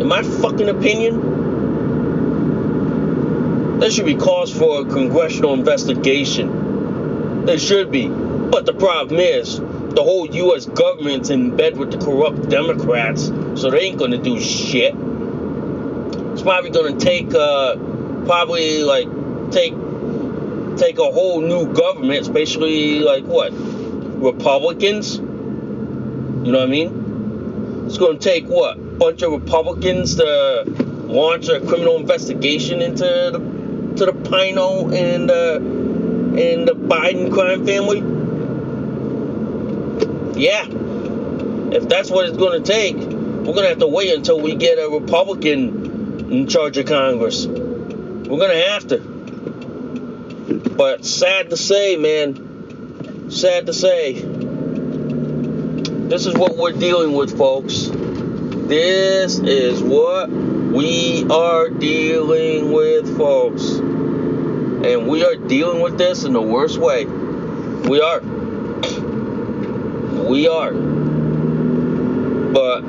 in 0.00 0.08
my 0.08 0.22
fucking 0.22 0.68
opinion, 0.68 1.38
there 3.80 3.90
should 3.90 4.06
be 4.06 4.14
cause 4.14 4.50
for 4.52 4.80
a 4.80 4.84
congressional 4.84 5.52
investigation. 5.54 7.44
There 7.44 7.58
should 7.58 7.90
be. 7.90 8.08
But 8.08 8.64
the 8.66 8.72
problem 8.72 9.20
is, 9.20 9.58
the 9.58 10.02
whole 10.02 10.26
U.S. 10.26 10.66
government's 10.66 11.30
in 11.30 11.56
bed 11.56 11.76
with 11.76 11.90
the 11.90 11.98
corrupt 11.98 12.48
Democrats, 12.48 13.26
so 13.26 13.70
they 13.70 13.80
ain't 13.80 13.98
gonna 13.98 14.18
do 14.18 14.40
shit. 14.40 14.94
It's 14.94 16.42
probably 16.42 16.70
gonna 16.70 16.98
take, 16.98 17.34
uh, 17.34 17.76
probably 18.24 18.82
like 18.82 19.06
take 19.50 19.74
take 20.78 20.98
a 20.98 21.10
whole 21.10 21.42
new 21.42 21.72
government, 21.74 22.22
especially 22.22 23.00
like 23.00 23.24
what 23.24 23.52
Republicans. 23.52 25.18
You 25.18 26.52
know 26.52 26.60
what 26.60 26.68
I 26.68 26.70
mean? 26.70 27.84
It's 27.86 27.98
gonna 27.98 28.18
take 28.18 28.46
what 28.46 28.78
bunch 29.00 29.22
of 29.22 29.32
Republicans 29.32 30.16
to 30.16 30.64
launch 31.06 31.48
a 31.48 31.58
criminal 31.60 31.96
investigation 31.96 32.82
into 32.82 33.02
the 33.02 33.38
to 33.96 34.04
the 34.04 34.12
Pino 34.12 34.90
and 34.90 35.30
uh, 35.30 35.56
and 35.56 36.68
the 36.68 36.74
Biden 36.74 37.32
crime 37.32 37.64
family. 37.64 38.00
Yeah, 40.38 40.66
if 41.74 41.88
that's 41.88 42.10
what 42.10 42.28
it's 42.28 42.36
going 42.36 42.62
to 42.62 42.72
take, 42.72 42.96
we're 42.96 43.54
going 43.54 43.62
to 43.62 43.68
have 43.70 43.78
to 43.78 43.86
wait 43.86 44.14
until 44.14 44.38
we 44.38 44.54
get 44.54 44.76
a 44.76 44.90
Republican 44.90 46.30
in 46.30 46.46
charge 46.46 46.76
of 46.76 46.84
Congress. 46.84 47.46
We're 47.46 48.38
going 48.38 48.50
to 48.50 48.68
have 48.68 48.86
to. 48.88 48.98
But 50.76 51.06
sad 51.06 51.50
to 51.50 51.56
say, 51.56 51.96
man, 51.96 53.30
sad 53.30 53.64
to 53.66 53.72
say, 53.72 54.12
this 56.10 56.26
is 56.26 56.34
what 56.34 56.56
we're 56.58 56.72
dealing 56.72 57.12
with, 57.12 57.36
folks. 57.36 57.90
This 58.70 59.40
is 59.40 59.82
what 59.82 60.30
we 60.30 61.26
are 61.28 61.68
dealing 61.70 62.70
with, 62.70 63.16
folks. 63.16 63.64
And 63.72 65.08
we 65.08 65.24
are 65.24 65.34
dealing 65.34 65.82
with 65.82 65.98
this 65.98 66.22
in 66.22 66.32
the 66.32 66.40
worst 66.40 66.78
way. 66.78 67.04
We 67.04 68.00
are. 68.00 68.20
We 70.24 70.46
are. 70.46 70.72
But 72.52 72.82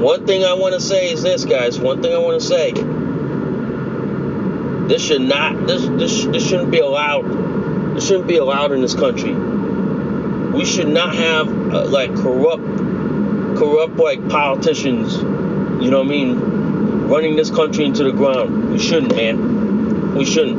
one 0.00 0.26
thing 0.26 0.44
I 0.44 0.54
want 0.54 0.72
to 0.72 0.80
say 0.80 1.12
is 1.12 1.22
this, 1.22 1.44
guys. 1.44 1.78
One 1.78 2.00
thing 2.00 2.14
I 2.14 2.18
want 2.18 2.40
to 2.40 2.46
say. 2.46 2.72
This 4.88 5.04
should 5.06 5.20
not. 5.20 5.66
This 5.66 5.86
this 5.86 6.24
this 6.24 6.48
shouldn't 6.48 6.70
be 6.70 6.78
allowed. 6.78 7.96
This 7.96 8.08
shouldn't 8.08 8.26
be 8.26 8.38
allowed 8.38 8.72
in 8.72 8.80
this 8.80 8.94
country. 8.94 9.34
We 9.34 10.64
should 10.64 10.88
not 10.88 11.14
have 11.14 11.48
uh, 11.48 11.84
like 11.84 12.14
corrupt, 12.14 12.87
corrupt 13.58 13.96
like 13.96 14.26
politicians. 14.28 15.16
You 15.16 15.90
know 15.90 15.98
what 15.98 16.06
I 16.06 16.10
mean? 16.10 16.40
Running 17.08 17.36
this 17.36 17.50
country 17.50 17.84
into 17.84 18.04
the 18.04 18.12
ground. 18.12 18.70
We 18.70 18.78
shouldn't, 18.78 19.14
man. 19.14 20.14
We 20.14 20.24
shouldn't. 20.24 20.58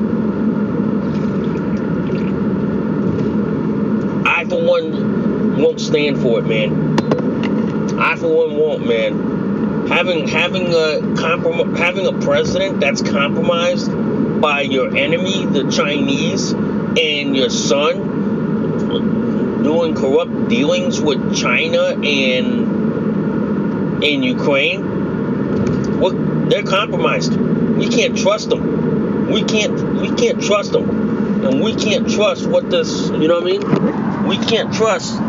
I, 4.27 4.45
for 4.45 4.63
one, 4.65 5.61
won't 5.61 5.79
stand 5.79 6.21
for 6.21 6.39
it, 6.39 6.45
man. 6.45 7.99
I, 7.99 8.15
for 8.17 8.27
one, 8.27 8.57
won't, 8.57 8.85
man. 8.85 9.87
Having 9.87 10.27
having 10.27 10.67
a 10.67 10.99
comprom- 11.15 11.77
having 11.77 12.05
a 12.05 12.13
president 12.19 12.79
that's 12.79 13.01
compromised 13.01 13.89
by 14.41 14.61
your 14.61 14.95
enemy, 14.95 15.45
the 15.45 15.71
Chinese, 15.71 16.51
and 16.51 17.35
your 17.35 17.49
son 17.49 18.19
doing 19.63 19.95
corrupt 19.95 20.47
dealings 20.47 21.01
with 21.01 21.35
China 21.35 21.87
and 22.03 22.68
in 24.01 24.23
Ukraine. 24.23 25.99
What 25.99 26.49
they're 26.49 26.63
compromised. 26.63 27.35
We 27.35 27.87
can't 27.87 28.17
trust 28.17 28.49
them. 28.49 29.27
We 29.31 29.43
can't 29.43 29.73
we 30.01 30.09
can't 30.15 30.41
trust 30.41 30.71
them, 30.71 31.45
and 31.45 31.61
we 31.61 31.75
can't 31.75 32.09
trust 32.09 32.47
what 32.47 32.69
this. 32.69 33.09
You 33.09 33.27
know 33.27 33.39
what 33.39 33.43
I 33.43 33.51
mean? 33.51 34.27
We 34.27 34.37
can't 34.37 34.73
trust 34.73 35.19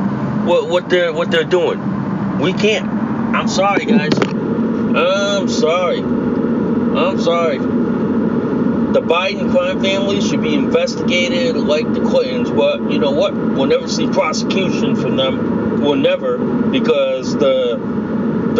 what 0.45 0.69
what 0.69 0.89
they're 0.89 1.13
what 1.13 1.31
they're 1.31 1.45
doing. 1.45 2.39
We 2.41 2.53
can't. 2.53 2.89
I'm 3.35 3.49
sorry, 3.49 3.85
guys. 3.85 4.13
I'm 4.17 5.49
sorry. 5.49 6.01
I'm 6.01 7.21
sorry. 7.21 7.59
The 7.59 9.01
Biden 9.01 9.53
crime 9.53 9.81
family 9.81 10.21
should 10.21 10.43
be 10.43 10.55
investigated 10.55 11.57
like 11.57 11.93
the 11.93 12.01
Clintons, 12.01 12.51
but 12.51 12.91
you 12.91 12.99
know 12.99 13.13
what? 13.13 13.33
We'll 13.35 13.67
never 13.67 13.87
see 13.87 14.09
prosecution 14.09 14.97
from 14.97 15.17
them. 15.17 15.81
We'll 15.81 15.95
never, 15.95 16.39
because 16.39 17.37
the 17.37 17.77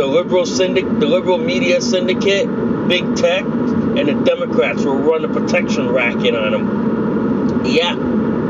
the 0.01 0.07
liberal 0.07 0.47
syndic, 0.47 0.87
the 0.87 1.07
liberal 1.07 1.37
media 1.37 1.79
syndicate, 1.83 2.47
big 2.89 3.17
tech, 3.17 3.45
and 3.45 4.09
the 4.09 4.15
Democrats 4.25 4.83
will 4.83 4.97
run 4.97 5.27
a 5.27 5.29
protection 5.29 5.91
racket 5.91 6.35
on 6.35 6.53
them. 6.53 7.67
Yeah, 7.67 7.95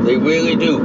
they 0.04 0.16
really 0.16 0.54
do. 0.54 0.78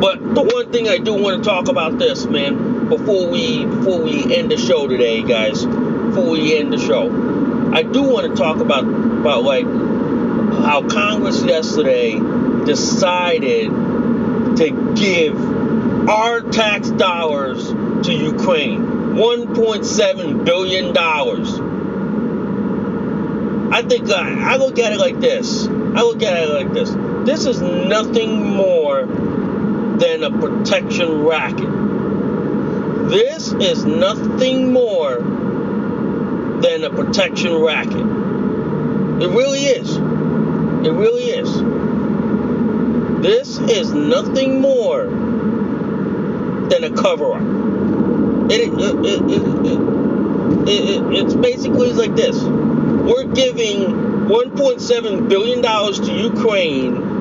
But 0.00 0.36
the 0.36 0.42
one 0.42 0.70
thing 0.70 0.88
I 0.88 0.98
do 0.98 1.14
want 1.14 1.42
to 1.42 1.50
talk 1.50 1.66
about 1.66 1.98
this, 1.98 2.26
man, 2.26 2.88
before 2.88 3.28
we 3.28 3.64
before 3.64 4.00
we 4.00 4.36
end 4.36 4.52
the 4.52 4.56
show 4.56 4.86
today, 4.86 5.22
guys. 5.24 5.64
Before 5.64 6.30
we 6.30 6.56
end 6.56 6.72
the 6.72 6.78
show, 6.78 7.10
I 7.74 7.82
do 7.82 8.02
want 8.02 8.30
to 8.30 8.36
talk 8.36 8.60
about 8.60 8.84
about 8.84 9.42
like 9.42 9.64
how 9.64 10.86
Congress 10.88 11.42
yesterday 11.42 12.20
decided 12.64 13.70
to 14.58 14.94
give 14.94 16.08
our 16.08 16.40
tax 16.42 16.88
dollars 16.88 17.66
to 18.06 18.14
Ukraine. 18.14 18.87
1.7 19.14 20.44
billion 20.44 20.92
dollars. 20.92 21.58
I 23.70 23.82
think 23.82 24.10
I, 24.10 24.54
I 24.54 24.56
look 24.56 24.78
at 24.78 24.92
it 24.92 24.98
like 24.98 25.20
this. 25.20 25.66
I 25.66 26.02
look 26.02 26.22
at 26.22 26.42
it 26.42 26.48
like 26.48 26.72
this. 26.72 26.90
This 27.26 27.46
is 27.46 27.60
nothing 27.60 28.54
more 28.54 29.04
than 29.04 30.22
a 30.22 30.30
protection 30.30 31.24
racket. 31.24 31.68
This 33.10 33.52
is 33.52 33.84
nothing 33.84 34.72
more 34.72 35.18
than 35.18 36.84
a 36.84 36.90
protection 36.90 37.56
racket. 37.56 37.96
It 39.22 39.28
really 39.30 39.64
is. 39.64 39.96
It 39.96 40.92
really 40.92 41.24
is. 41.24 41.62
This 43.22 43.58
is 43.58 43.92
nothing 43.92 44.60
more 44.60 45.06
than 46.68 46.84
a 46.84 46.90
cover 46.90 47.34
up. 47.34 47.67
It, 48.50 48.72
it, 48.72 48.94
it, 50.68 51.24
it's 51.24 51.34
basically 51.34 51.92
like 51.92 52.14
this 52.14 52.40
we're 52.42 53.24
giving 53.24 54.28
$1.7 54.28 55.28
billion 55.28 55.62
to 55.62 56.12
Ukraine 56.12 57.18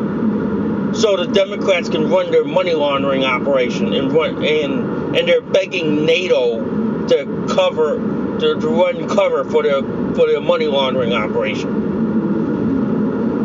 so 0.93 1.17
the 1.17 1.27
Democrats 1.31 1.89
can 1.89 2.09
run 2.09 2.31
their 2.31 2.43
money 2.43 2.73
laundering 2.73 3.23
operation 3.23 3.93
and 3.93 4.11
run 4.11 4.43
and 4.43 5.15
and 5.15 5.27
they're 5.27 5.41
begging 5.41 6.05
NATO 6.05 7.07
to 7.07 7.47
cover 7.49 7.97
to, 8.39 8.59
to 8.59 8.67
run 8.67 9.07
cover 9.07 9.43
for 9.45 9.63
their 9.63 9.81
for 9.81 10.27
their 10.27 10.41
money 10.41 10.67
laundering 10.67 11.13
operation. 11.13 11.87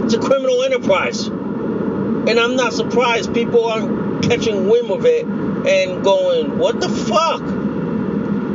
It's 0.05 0.15
a 0.15 0.19
criminal 0.19 0.63
enterprise. 0.63 1.27
And 1.27 2.39
I'm 2.39 2.57
not 2.57 2.73
surprised 2.73 3.35
people 3.35 3.65
aren't 3.65 4.25
catching 4.25 4.69
wind 4.69 4.91
of 4.91 5.05
it 5.05 5.27
and 5.27 6.05
going, 6.05 6.59
what 6.59 6.81
the 6.81 6.89
fuck? 6.89 7.43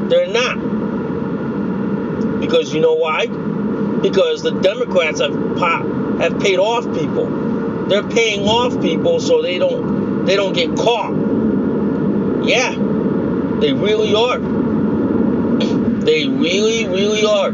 They're 0.09 0.27
not. 0.27 0.55
Because 2.39 2.73
you 2.73 2.79
know 2.79 2.93
why? 2.93 3.27
Because 3.27 4.41
the 4.41 4.51
Democrats 4.51 5.19
have 5.21 5.33
pop, 5.57 5.85
have 6.19 6.39
paid 6.39 6.59
off 6.59 6.85
people. 6.97 7.85
They're 7.87 8.07
paying 8.07 8.47
off 8.47 8.81
people 8.81 9.19
so 9.19 9.41
they 9.41 9.57
don't 9.57 10.25
they 10.25 10.35
don't 10.35 10.53
get 10.53 10.75
caught. 10.75 11.13
Yeah, 12.45 12.73
they 13.59 13.73
really 13.73 14.13
are. 14.13 14.39
They 16.07 16.25
really, 16.25 16.87
really 16.87 17.25
are. 17.25 17.49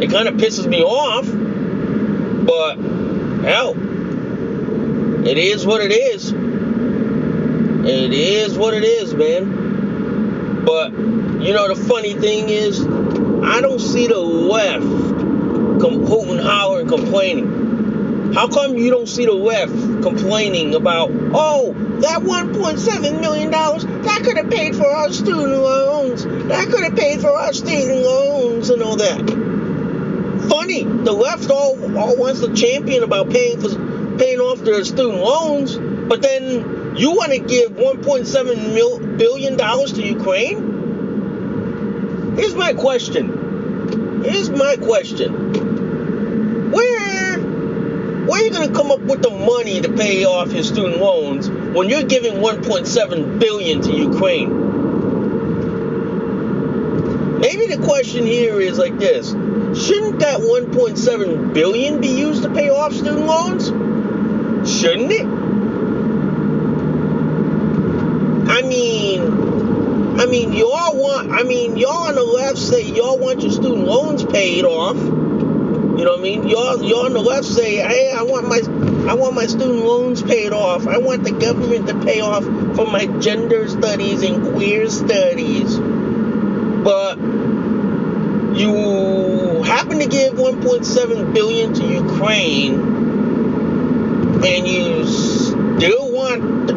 It 0.00 0.08
kind 0.08 0.28
of 0.28 0.34
pisses 0.34 0.68
me 0.68 0.82
off, 0.82 1.26
but 2.46 2.76
hell, 3.44 3.74
it 5.26 5.36
is 5.36 5.66
what 5.66 5.80
it 5.80 5.90
is. 5.90 6.23
It 7.86 8.14
is 8.14 8.56
what 8.56 8.72
it 8.72 8.84
is, 8.84 9.12
man. 9.12 10.64
But 10.64 10.92
you 10.92 11.52
know 11.52 11.68
the 11.68 11.76
funny 11.76 12.14
thing 12.14 12.48
is, 12.48 12.80
I 12.82 13.60
don't 13.60 13.78
see 13.78 14.06
the 14.06 14.18
left 14.18 14.80
com- 15.82 16.06
hooting, 16.06 16.38
hollering, 16.38 16.88
complaining. 16.88 18.32
How 18.32 18.48
come 18.48 18.76
you 18.76 18.90
don't 18.90 19.06
see 19.08 19.26
the 19.26 19.32
left 19.32 19.72
complaining 20.02 20.74
about, 20.74 21.10
oh, 21.12 21.74
that 22.00 22.22
1.7 22.22 23.20
million 23.20 23.50
dollars 23.50 23.84
that 23.84 24.22
could 24.24 24.38
have 24.38 24.50
paid 24.50 24.74
for 24.74 24.86
our 24.86 25.12
student 25.12 25.52
loans. 25.52 26.24
That 26.24 26.68
could 26.68 26.84
have 26.84 26.96
paid 26.96 27.20
for 27.20 27.30
our 27.30 27.52
student 27.52 28.00
loans 28.00 28.70
and 28.70 28.82
all 28.82 28.96
that. 28.96 29.20
Funny, 30.48 30.84
the 30.84 31.12
left 31.12 31.50
all, 31.50 31.96
all 31.98 32.16
wants 32.16 32.40
to 32.40 32.54
champion 32.54 33.02
about 33.02 33.30
paying 33.30 33.60
for 33.60 33.68
paying 34.16 34.40
off 34.40 34.60
their 34.60 34.84
student 34.84 35.18
loans, 35.18 35.76
but 35.76 36.22
then 36.22 36.73
you 36.96 37.10
want 37.12 37.32
to 37.32 37.38
give 37.38 37.72
1.7 37.72 38.74
mil, 38.74 38.98
billion 39.16 39.56
dollars 39.56 39.92
to 39.94 40.02
Ukraine? 40.02 40.74
Here's 42.36 42.54
my 42.54 42.72
question. 42.72 44.22
Here's 44.24 44.50
my 44.50 44.76
question. 44.76 46.70
Where 46.70 47.38
where 47.38 48.40
are 48.40 48.44
you 48.44 48.50
going 48.50 48.68
to 48.68 48.74
come 48.74 48.90
up 48.90 49.00
with 49.00 49.22
the 49.22 49.30
money 49.30 49.80
to 49.82 49.92
pay 49.92 50.24
off 50.24 50.50
his 50.50 50.68
student 50.68 50.98
loans 50.98 51.50
when 51.50 51.90
you're 51.90 52.04
giving 52.04 52.34
1.7 52.34 53.38
billion 53.38 53.82
to 53.82 53.92
Ukraine? 53.92 54.50
Maybe 57.38 57.66
the 57.66 57.82
question 57.84 58.24
here 58.24 58.60
is 58.60 58.78
like 58.78 58.98
this. 58.98 59.28
Shouldn't 59.30 60.20
that 60.20 60.40
1.7 60.40 61.52
billion 61.52 62.00
be 62.00 62.08
used 62.08 62.44
to 62.44 62.48
pay 62.48 62.70
off 62.70 62.94
student 62.94 63.26
loans? 63.26 63.66
Shouldn't 64.70 65.12
it? 65.12 65.26
I 68.48 68.53
mean, 68.64 69.22
I 70.20 70.26
mean, 70.26 70.52
y'all 70.52 70.96
want, 70.96 71.30
I 71.32 71.42
mean, 71.42 71.76
y'all 71.76 72.08
on 72.08 72.14
the 72.14 72.22
left 72.22 72.58
say 72.58 72.82
y'all 72.82 73.18
want 73.18 73.42
your 73.42 73.50
student 73.50 73.84
loans 73.84 74.24
paid 74.24 74.64
off. 74.64 74.96
You 74.96 76.04
know 76.04 76.12
what 76.12 76.20
I 76.20 76.22
mean? 76.22 76.48
Y'all, 76.48 76.82
y'all 76.82 77.06
on 77.06 77.12
the 77.12 77.20
left 77.20 77.46
say, 77.46 77.76
hey, 77.76 78.12
I 78.12 78.22
want 78.22 78.48
my, 78.48 78.60
I 79.10 79.14
want 79.14 79.34
my 79.34 79.46
student 79.46 79.84
loans 79.84 80.22
paid 80.22 80.52
off. 80.52 80.86
I 80.86 80.98
want 80.98 81.24
the 81.24 81.32
government 81.32 81.86
to 81.88 82.00
pay 82.04 82.20
off 82.20 82.44
for 82.76 82.86
my 82.86 83.06
gender 83.20 83.68
studies 83.68 84.22
and 84.22 84.54
queer 84.54 84.88
studies. 84.88 85.78
But 85.78 87.18
you 88.56 89.62
happen 89.64 89.98
to 89.98 90.06
give 90.06 90.34
1.7 90.34 91.34
billion 91.34 91.74
to 91.74 91.86
Ukraine, 91.86 92.74
and 94.44 94.66
you 94.66 95.06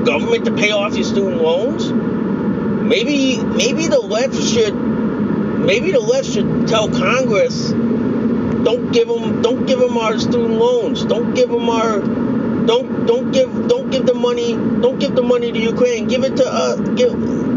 government 0.07 0.45
to 0.45 0.53
pay 0.53 0.71
off 0.71 0.95
your 0.95 1.03
student 1.03 1.41
loans. 1.41 1.91
Maybe, 1.91 3.37
maybe 3.43 3.87
the 3.87 3.99
left 3.99 4.41
should, 4.41 4.73
maybe 4.73 5.91
the 5.91 5.99
left 5.99 6.29
should 6.29 6.67
tell 6.69 6.87
Congress, 6.89 7.71
don't 7.71 8.91
give 8.93 9.09
them, 9.09 9.41
don't 9.41 9.65
give 9.65 9.79
them 9.79 9.97
our 9.97 10.17
student 10.17 10.53
loans. 10.53 11.03
Don't 11.05 11.33
give 11.33 11.49
them 11.49 11.69
our, 11.69 11.99
don't, 11.99 13.05
don't 13.05 13.31
give, 13.31 13.67
don't 13.67 13.89
give 13.89 14.05
the 14.05 14.13
money, 14.13 14.53
don't 14.53 14.97
give 14.97 15.13
the 15.13 15.21
money 15.21 15.51
to 15.51 15.59
Ukraine. 15.59 16.07
Give 16.07 16.23
it 16.23 16.37
to 16.37 16.45
us. 16.45 16.79
Give, 16.95 17.11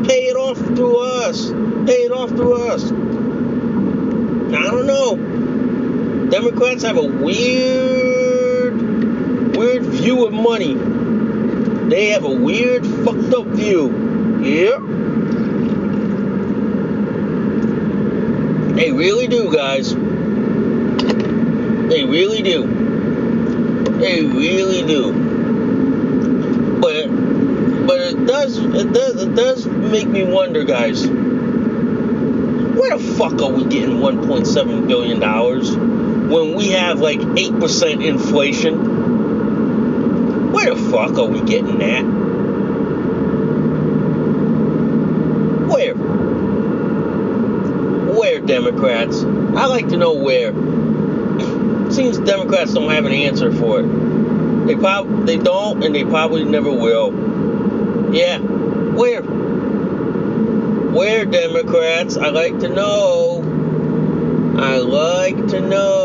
pay 0.06 0.22
it 0.26 0.36
off 0.36 0.58
through 0.58 0.98
us. 0.98 1.50
Pay 1.86 2.02
it 2.06 2.12
off 2.12 2.30
through 2.30 2.68
us. 2.68 2.90
I 2.90 4.64
don't 4.70 4.86
know. 4.86 6.28
Democrats 6.30 6.82
have 6.82 6.96
a 6.96 7.06
weird, 7.06 8.76
weird 9.56 9.84
view 9.84 10.26
of 10.26 10.32
money. 10.32 10.99
They 11.90 12.10
have 12.10 12.24
a 12.24 12.30
weird, 12.30 12.86
fucked 12.86 13.34
up 13.34 13.46
view. 13.48 13.88
Yep. 14.42 14.80
They 18.76 18.92
really 18.92 19.26
do, 19.26 19.52
guys. 19.52 19.92
They 21.88 22.04
really 22.04 22.42
do. 22.42 22.64
They 23.98 24.22
really 24.22 24.82
do. 24.86 25.12
But, 26.80 27.08
but 27.88 28.00
it 28.00 28.24
does, 28.24 28.56
it 28.58 28.92
does, 28.92 29.22
it 29.22 29.34
does 29.34 29.66
make 29.66 30.06
me 30.06 30.22
wonder, 30.22 30.62
guys 30.62 31.08
where 32.80 32.96
the 32.96 33.04
fuck 33.14 33.42
are 33.42 33.50
we 33.50 33.64
getting 33.64 33.96
1.7 33.96 34.88
billion 34.88 35.20
dollars 35.20 35.76
when 35.76 36.54
we 36.54 36.68
have 36.68 37.00
like 37.00 37.18
8% 37.18 38.04
inflation? 38.04 38.89
Where 40.60 40.74
the 40.74 40.90
fuck 40.90 41.16
are 41.16 41.24
we 41.24 41.40
getting 41.40 41.78
that? 41.78 42.02
Where? 45.72 45.94
Where, 48.14 48.40
Democrats? 48.40 49.22
I 49.22 49.66
like 49.68 49.88
to 49.88 49.96
know 49.96 50.12
where. 50.12 50.52
Seems 51.90 52.18
Democrats 52.18 52.74
don't 52.74 52.90
have 52.90 53.06
an 53.06 53.12
answer 53.12 53.50
for 53.50 53.80
it. 53.80 54.66
They 54.66 54.76
prob- 54.76 55.24
they 55.24 55.38
don't, 55.38 55.82
and 55.82 55.94
they 55.94 56.04
probably 56.04 56.44
never 56.44 56.70
will. 56.70 58.14
Yeah, 58.14 58.40
where? 58.40 59.22
Where, 59.22 61.24
Democrats? 61.24 62.18
I 62.18 62.28
like 62.28 62.58
to 62.58 62.68
know. 62.68 63.42
I 64.58 64.76
like 64.76 65.46
to 65.48 65.60
know. 65.62 65.99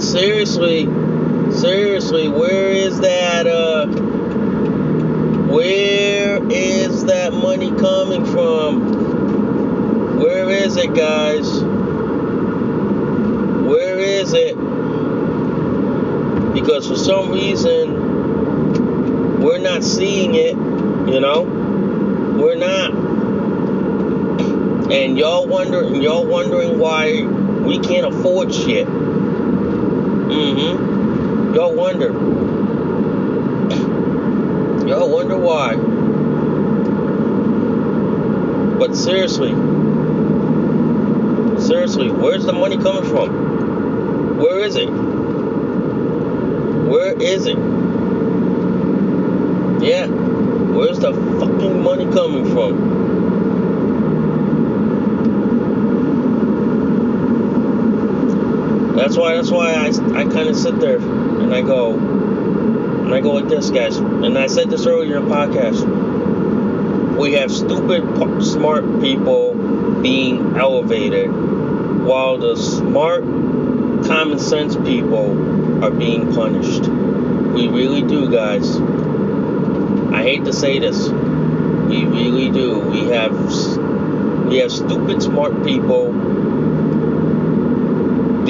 Seriously, 0.00 0.86
seriously, 1.52 2.28
where 2.28 2.70
is 2.70 3.00
that, 3.00 3.46
uh, 3.46 3.86
where 5.46 6.40
is 6.50 7.04
that 7.04 7.34
money 7.34 7.70
coming 7.72 8.24
from? 8.24 10.18
Where 10.18 10.48
is 10.48 10.78
it, 10.78 10.94
guys? 10.94 11.46
Where 13.62 13.98
is 13.98 14.32
it? 14.32 14.56
Because 16.54 16.88
for 16.88 16.96
some 16.96 17.30
reason, 17.30 19.40
we're 19.40 19.58
not 19.58 19.84
seeing 19.84 20.34
it. 20.34 20.56
You 21.12 21.20
know, 21.20 21.42
we're 21.42 22.56
not. 22.56 22.92
And 24.90 25.18
y'all 25.18 25.46
wondering, 25.46 26.02
y'all 26.02 26.26
wondering 26.26 26.78
why 26.78 27.22
we 27.22 27.78
can't 27.78 28.06
afford 28.06 28.54
shit. 28.54 28.88
Mm-hmm. 30.40 31.54
Y'all 31.54 31.74
wonder. 31.74 32.08
Y'all 34.88 35.10
wonder 35.10 35.36
why. 35.36 35.76
But 38.78 38.96
seriously, 38.96 39.50
seriously, 41.60 42.10
where's 42.10 42.46
the 42.46 42.54
money 42.54 42.78
coming 42.78 43.04
from? 43.10 44.38
Where 44.38 44.60
is 44.60 44.76
it? 44.76 44.88
Where 46.88 47.20
is 47.20 47.44
it? 47.44 47.58
Yeah. 49.84 50.06
Where's 50.06 51.00
the 51.00 51.12
fucking 51.12 51.82
money 51.82 52.10
coming 52.10 52.46
from? 52.54 53.09
That's 59.00 59.16
why. 59.16 59.34
That's 59.34 59.50
why 59.50 59.72
I, 59.72 59.86
I 59.86 60.24
kind 60.24 60.46
of 60.46 60.54
sit 60.54 60.78
there 60.78 60.98
and 60.98 61.54
I 61.54 61.62
go, 61.62 61.96
and 61.96 63.14
I 63.14 63.20
go 63.20 63.32
like 63.32 63.48
this, 63.48 63.70
guys. 63.70 63.96
And 63.96 64.36
I 64.36 64.46
said 64.46 64.68
this 64.68 64.84
earlier 64.84 65.16
in 65.16 65.24
the 65.26 65.34
podcast. 65.34 67.16
We 67.16 67.32
have 67.32 67.50
stupid, 67.50 68.44
smart 68.44 69.00
people 69.00 69.54
being 70.02 70.54
elevated, 70.54 71.30
while 71.30 72.36
the 72.36 72.56
smart, 72.56 73.22
common 74.04 74.38
sense 74.38 74.76
people 74.76 75.82
are 75.82 75.90
being 75.90 76.34
punished. 76.34 76.86
We 76.86 77.68
really 77.68 78.02
do, 78.02 78.30
guys. 78.30 78.76
I 80.12 80.22
hate 80.22 80.44
to 80.44 80.52
say 80.52 80.78
this. 80.78 81.08
We 81.08 82.04
really 82.04 82.50
do. 82.50 82.80
We 82.80 83.06
have 83.06 83.32
we 84.46 84.58
have 84.58 84.70
stupid 84.70 85.22
smart 85.22 85.64
people 85.64 86.12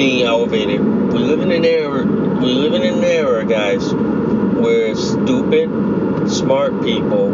being 0.01 0.23
elevated. 0.23 0.81
We 0.83 1.19
live 1.19 1.41
in 1.41 1.51
an 1.51 1.63
era 1.63 2.21
we 2.41 2.55
live 2.55 2.73
in 2.73 2.81
an 2.81 3.03
era, 3.03 3.45
guys, 3.45 3.93
where 3.93 4.95
stupid 4.95 5.69
smart 6.27 6.81
people 6.81 7.29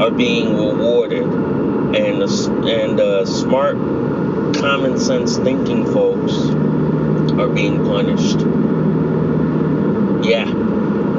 are 0.00 0.10
being 0.10 0.56
rewarded 0.56 1.24
and 1.24 2.22
the, 2.22 2.64
and 2.66 2.98
the 2.98 3.26
smart 3.26 3.76
common 4.56 4.98
sense 4.98 5.36
thinking 5.36 5.84
folks 5.84 6.32
are 7.38 7.50
being 7.50 7.84
punished. 7.84 8.40
Yeah. 10.26 10.50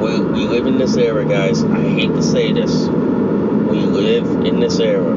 We, 0.00 0.20
we 0.20 0.46
live 0.48 0.66
in 0.66 0.78
this 0.78 0.96
era, 0.96 1.24
guys. 1.24 1.62
I 1.62 1.80
hate 1.80 2.12
to 2.12 2.24
say 2.24 2.52
this. 2.52 2.88
We 2.88 3.82
live 3.82 4.26
in 4.44 4.58
this 4.58 4.80
era. 4.80 5.14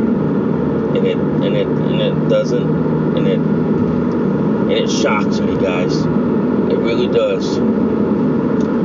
And 0.95 1.05
it 1.05 1.17
and 1.17 1.55
it 1.55 1.67
and 1.67 2.01
it 2.01 2.29
doesn't 2.29 3.17
and 3.17 3.27
it 3.27 3.39
and 3.39 4.71
it 4.71 4.89
shocks 4.89 5.39
me, 5.39 5.55
guys. 5.61 5.95
It 5.97 6.77
really 6.77 7.07
does. 7.07 7.57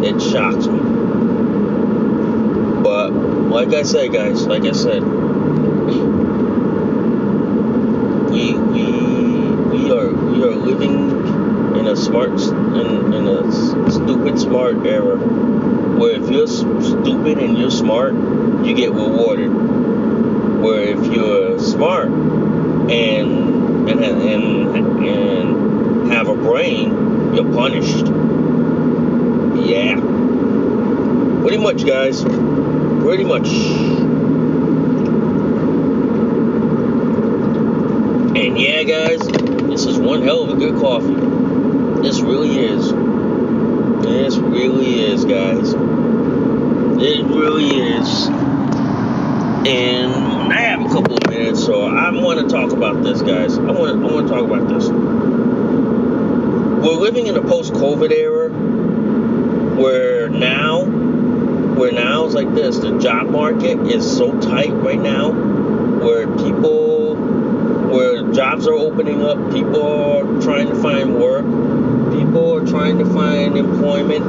It 0.04 0.20
shocks 0.20 0.66
me. 0.66 0.78
But 2.82 3.12
like 3.12 3.72
I 3.74 3.82
said, 3.82 4.12
guys, 4.12 4.46
like 4.46 4.64
I 4.64 4.72
said, 4.72 5.02
we 8.30 8.54
we 8.54 8.92
we 9.72 9.90
are 9.92 10.12
we 10.12 10.42
are 10.44 10.54
living 10.54 11.76
in 11.76 11.86
a 11.86 11.96
smart 11.96 12.40
in, 12.40 13.14
in 13.14 13.26
a 13.26 13.90
stupid 13.90 14.38
smart 14.38 14.84
era 14.86 15.16
where 15.16 16.20
if 16.20 16.28
you're 16.30 16.46
stupid 16.46 17.38
and 17.38 17.58
you're 17.58 17.70
smart 17.70 18.14
you 18.64 18.74
get 18.74 18.92
rewarded 18.92 19.50
where 20.60 20.82
if 20.82 21.04
you're 21.06 21.58
smart 21.58 22.08
and 22.08 23.88
and 23.88 24.04
and 24.04 25.04
and 25.04 26.12
have 26.12 26.28
a 26.28 26.34
brain, 26.34 27.34
you're 27.34 27.52
punished. 27.52 28.06
Yeah. 29.66 30.00
Pretty 31.40 31.58
much, 31.58 31.86
guys. 31.86 32.22
Pretty 32.22 33.24
much. 33.24 33.48
And 38.36 38.58
yeah, 38.58 38.82
guys, 38.82 39.20
this 39.20 39.86
is 39.86 39.98
one 39.98 40.22
hell 40.22 40.42
of 40.44 40.50
a 40.50 40.56
good 40.56 40.80
coffee. 40.80 41.14
This 42.02 42.20
really 42.20 42.58
is. 42.58 42.90
This 44.02 44.36
really 44.36 45.00
is, 45.00 45.24
guys. 45.24 45.72
It 47.02 47.24
really 47.24 47.68
is. 47.68 48.28
And 49.66 50.29
I 50.50 50.62
have 50.62 50.80
a 50.84 50.88
couple 50.88 51.16
of 51.16 51.28
minutes, 51.28 51.64
so 51.64 51.82
I 51.82 52.10
want 52.10 52.40
to 52.40 52.48
talk 52.48 52.72
about 52.72 53.04
this, 53.04 53.22
guys. 53.22 53.56
I 53.56 53.70
want 53.70 54.04
I 54.04 54.12
want 54.12 54.26
to 54.26 54.34
talk 54.34 54.44
about 54.44 54.66
this. 54.68 54.88
We're 56.84 56.96
living 56.96 57.28
in 57.28 57.36
a 57.36 57.40
post-COVID 57.40 58.10
era 58.10 58.48
where 59.80 60.28
now, 60.28 60.82
where 60.84 61.92
now 61.92 62.24
it's 62.24 62.34
like 62.34 62.52
this. 62.52 62.78
The 62.78 62.98
job 62.98 63.28
market 63.28 63.78
is 63.86 64.04
so 64.16 64.40
tight 64.40 64.72
right 64.72 64.98
now, 65.00 65.30
where 65.30 66.26
people, 66.26 67.14
where 67.14 68.32
jobs 68.32 68.66
are 68.66 68.74
opening 68.74 69.22
up, 69.22 69.52
people 69.52 69.84
are 69.84 70.24
trying 70.42 70.66
to 70.66 70.74
find 70.74 71.14
work, 71.14 71.44
people 72.12 72.56
are 72.56 72.66
trying 72.66 72.98
to 72.98 73.04
find 73.04 73.56
employment, 73.56 74.24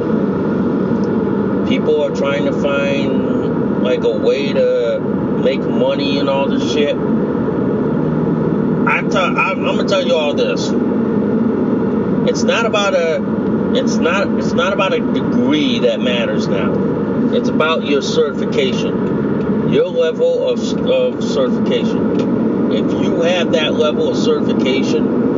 people 1.68 2.00
are 2.00 2.14
trying 2.14 2.44
to 2.44 2.52
find 2.52 3.82
like 3.82 4.04
a 4.04 4.10
way 4.16 4.52
to 4.52 4.81
make 5.42 5.60
money 5.60 6.18
and 6.18 6.28
all 6.28 6.48
this 6.48 6.72
shit. 6.72 6.96
I 6.96 7.22
t- 9.02 9.16
I'm, 9.16 9.36
I'm 9.38 9.64
gonna 9.76 9.88
tell 9.88 10.06
you 10.06 10.14
all 10.14 10.34
this. 10.34 10.70
It's 12.28 12.42
not 12.44 12.66
about 12.66 12.94
a 12.94 13.74
it's 13.74 13.96
not 13.96 14.28
it's 14.38 14.52
not 14.52 14.72
about 14.72 14.92
a 14.92 15.00
degree 15.00 15.80
that 15.80 16.00
matters 16.00 16.46
now. 16.48 16.72
It's 17.34 17.48
about 17.48 17.84
your 17.86 18.02
certification, 18.02 19.72
your 19.72 19.88
level 19.88 20.48
of, 20.48 20.60
of 20.88 21.24
certification. 21.24 22.72
If 22.72 22.90
you 23.04 23.22
have 23.22 23.52
that 23.52 23.74
level 23.74 24.10
of 24.10 24.16
certification, 24.16 25.32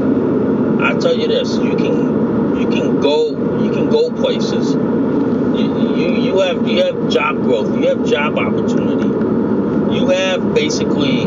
I 0.82 0.98
tell 0.98 1.16
you 1.16 1.28
this, 1.28 1.56
you 1.56 1.76
can 1.76 2.58
you 2.60 2.68
can 2.68 3.00
go 3.00 3.30
you 3.62 3.72
can 3.72 3.88
go 3.90 4.10
places. 4.10 4.74
You, 4.74 5.96
you, 5.96 6.22
you 6.22 6.38
have 6.40 6.68
you 6.68 6.82
have 6.84 7.08
job 7.10 7.36
growth, 7.42 7.74
you 7.78 7.88
have 7.88 8.04
job 8.06 8.38
opportunity, 8.38 9.03
you 9.94 10.08
have 10.08 10.54
basically 10.54 11.22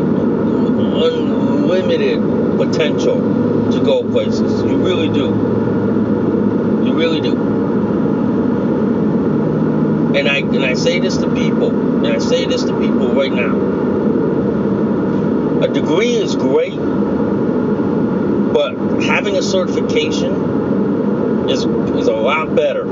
unlimited 1.68 2.20
potential 2.58 3.72
to 3.72 3.80
go 3.84 4.04
places. 4.10 4.64
You 4.64 4.78
really 4.78 5.08
do. 5.08 5.28
You 6.86 6.94
really 6.94 7.22
do. 7.22 7.36
And 10.18 10.28
I 10.28 10.38
and 10.38 10.66
I 10.66 10.74
say 10.74 11.00
this 11.00 11.18
to 11.18 11.34
people, 11.34 11.70
and 12.06 12.08
I 12.08 12.20
say 12.20 12.46
this 12.46 12.64
to 12.64 12.80
people 12.80 13.14
right 13.14 13.32
now. 13.32 13.56
A 15.62 15.68
degree 15.68 16.12
is 16.12 16.36
great, 16.36 16.76
but 18.54 18.76
having 19.04 19.36
a 19.36 19.42
certification 19.42 20.34
is 21.50 21.64
is 21.64 22.08
a 22.08 22.14
lot 22.14 22.56
better. 22.56 22.86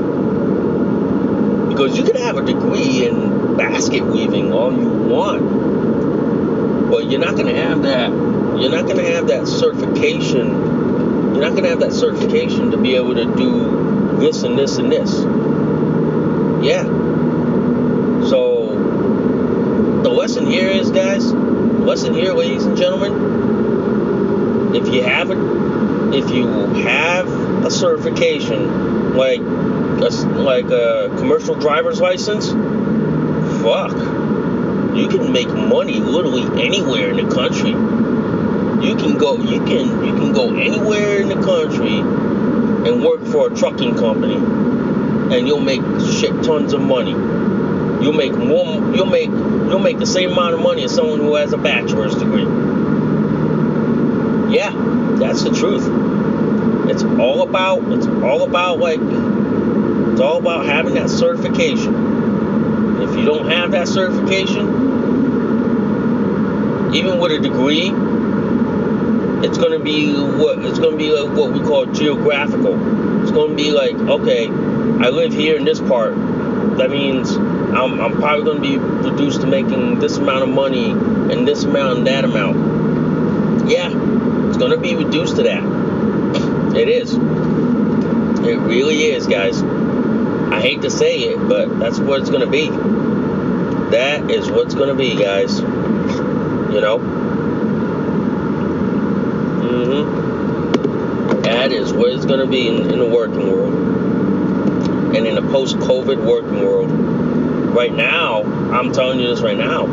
Because 1.68 1.98
you 1.98 2.04
can 2.04 2.16
have 2.16 2.36
a 2.36 2.42
degree 2.44 3.06
in 3.06 3.35
basket 3.56 4.04
weaving 4.04 4.52
all 4.52 4.72
you 4.72 4.88
want, 4.88 6.90
but 6.90 7.10
you're 7.10 7.20
not 7.20 7.34
going 7.34 7.46
to 7.46 7.62
have 7.62 7.82
that. 7.82 8.10
You're 8.10 8.70
not 8.70 8.84
going 8.84 8.98
to 8.98 9.12
have 9.12 9.28
that 9.28 9.46
certification. 9.46 10.48
You're 10.48 11.42
not 11.42 11.50
going 11.50 11.64
to 11.64 11.70
have 11.70 11.80
that 11.80 11.92
certification 11.92 12.70
to 12.70 12.78
be 12.78 12.96
able 12.96 13.14
to 13.14 13.24
do 13.36 14.18
this 14.18 14.42
and 14.42 14.58
this 14.58 14.78
and 14.78 14.90
this. 14.90 15.12
Yeah. 16.64 16.84
So 18.28 20.00
the 20.02 20.10
lesson 20.10 20.46
here 20.46 20.68
is, 20.68 20.90
guys. 20.90 21.32
Lesson 21.32 22.14
here, 22.14 22.32
ladies 22.32 22.64
and 22.64 22.76
gentlemen. 22.76 24.74
If 24.74 24.92
you 24.92 25.02
have 25.02 25.30
a, 25.30 26.12
if 26.12 26.30
you 26.30 26.48
have 26.48 27.28
a 27.64 27.70
certification 27.70 29.14
like 29.14 29.40
a, 29.40 30.10
like 30.40 30.70
a 30.70 31.14
commercial 31.18 31.54
driver's 31.54 32.00
license, 32.00 32.48
fuck, 33.66 33.90
you 34.96 35.08
can 35.08 35.32
make 35.32 35.48
money 35.48 35.98
literally 35.98 36.44
anywhere 36.64 37.10
in 37.10 37.16
the 37.16 37.34
country. 37.34 37.70
You 37.70 38.94
can 38.94 39.18
go, 39.18 39.38
you 39.38 39.58
can, 39.64 40.04
you 40.04 40.14
can 40.14 40.32
go 40.32 40.54
anywhere 40.54 41.20
in 41.20 41.28
the 41.28 41.34
country 41.34 41.98
and 41.98 43.02
work 43.02 43.24
for 43.24 43.48
a 43.48 43.54
trucking 43.56 43.96
company, 43.96 44.36
and 44.36 45.48
you'll 45.48 45.58
make 45.58 45.80
shit 46.00 46.44
tons 46.44 46.72
of 46.74 46.80
money. 46.80 47.10
You'll 47.10 48.12
make 48.12 48.34
more, 48.34 48.94
you'll 48.94 49.06
make, 49.06 49.30
you'll 49.30 49.80
make 49.80 49.98
the 49.98 50.06
same 50.06 50.30
amount 50.30 50.54
of 50.54 50.60
money 50.60 50.84
as 50.84 50.94
someone 50.94 51.18
who 51.18 51.34
has 51.34 51.52
a 51.52 51.58
bachelor's 51.58 52.14
degree. 52.14 52.44
Yeah, 54.54 54.70
that's 55.18 55.42
the 55.42 55.50
truth. 55.50 55.82
It's 56.88 57.02
all 57.02 57.42
about, 57.42 57.82
it's 57.92 58.06
all 58.06 58.44
about 58.44 58.78
like 58.78 59.00
it's 59.00 60.20
all 60.20 60.38
about 60.38 60.66
having 60.66 60.94
that 60.94 61.10
certification. 61.10 62.05
If 63.02 63.16
you 63.16 63.24
don't 63.24 63.50
have 63.50 63.72
that 63.72 63.88
certification, 63.88 64.66
even 66.94 67.18
with 67.18 67.32
a 67.32 67.38
degree, 67.38 67.92
it's 69.46 69.58
going 69.58 69.72
to 69.72 69.84
be 69.84 70.14
what 70.14 70.58
it's 70.60 70.78
to 70.78 70.96
be 70.96 71.12
like 71.12 71.36
what 71.36 71.52
we 71.52 71.60
call 71.60 71.86
geographical. 71.86 73.22
It's 73.22 73.30
going 73.30 73.50
to 73.50 73.56
be 73.56 73.70
like, 73.70 73.94
okay, 73.94 74.48
I 74.48 75.10
live 75.10 75.32
here 75.32 75.56
in 75.56 75.64
this 75.64 75.78
part. 75.78 76.16
That 76.78 76.90
means 76.90 77.36
I'm, 77.36 78.00
I'm 78.00 78.16
probably 78.16 78.44
going 78.44 78.62
to 78.62 78.62
be 78.62 78.78
reduced 79.10 79.42
to 79.42 79.46
making 79.46 79.98
this 79.98 80.16
amount 80.16 80.42
of 80.44 80.48
money 80.48 80.92
and 80.92 81.46
this 81.46 81.64
amount 81.64 81.98
and 81.98 82.06
that 82.06 82.24
amount. 82.24 83.70
Yeah, 83.70 83.88
it's 84.48 84.56
going 84.56 84.70
to 84.70 84.78
be 84.78 84.94
reduced 84.94 85.36
to 85.36 85.42
that. 85.42 86.76
It 86.76 86.88
is. 86.88 87.14
It 87.14 88.58
really 88.58 89.04
is, 89.04 89.26
guys. 89.26 89.60
I 90.52 90.60
hate 90.60 90.82
to 90.82 90.90
say 90.90 91.20
it, 91.20 91.38
but 91.48 91.78
that's 91.78 91.98
what 91.98 92.20
it's 92.20 92.30
going 92.30 92.42
to 92.42 92.50
be. 92.50 92.68
That 93.90 94.30
is 94.30 94.50
what's 94.50 94.74
going 94.74 94.88
to 94.88 94.94
be, 94.94 95.16
guys. 95.16 95.60
You 95.60 96.80
know? 96.80 96.98
Mm-hmm. 99.62 101.42
That 101.42 101.72
is 101.72 101.92
what 101.92 102.12
it's 102.12 102.24
going 102.24 102.40
to 102.40 102.46
be 102.46 102.68
in, 102.68 102.90
in 102.90 102.98
the 102.98 103.06
working 103.06 103.50
world. 103.50 103.74
And 105.16 105.26
in 105.26 105.34
the 105.34 105.42
post-COVID 105.42 106.24
working 106.24 106.64
world. 106.64 106.90
Right 107.74 107.92
now, 107.92 108.44
I'm 108.72 108.92
telling 108.92 109.20
you 109.20 109.28
this 109.28 109.40
right 109.40 109.58
now. 109.58 109.86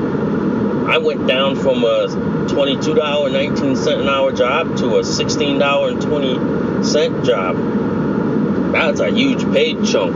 I 0.87 0.97
went 0.97 1.27
down 1.27 1.55
from 1.55 1.83
a 1.83 2.07
$22.19 2.47 4.01
an 4.01 4.07
hour 4.07 4.31
job 4.31 4.77
to 4.77 4.97
a 4.97 5.01
$16.20 5.01 7.25
job. 7.25 7.82
That's 8.73 8.99
a 8.99 9.11
huge 9.11 9.43
paid 9.53 9.85
chunk. 9.85 10.15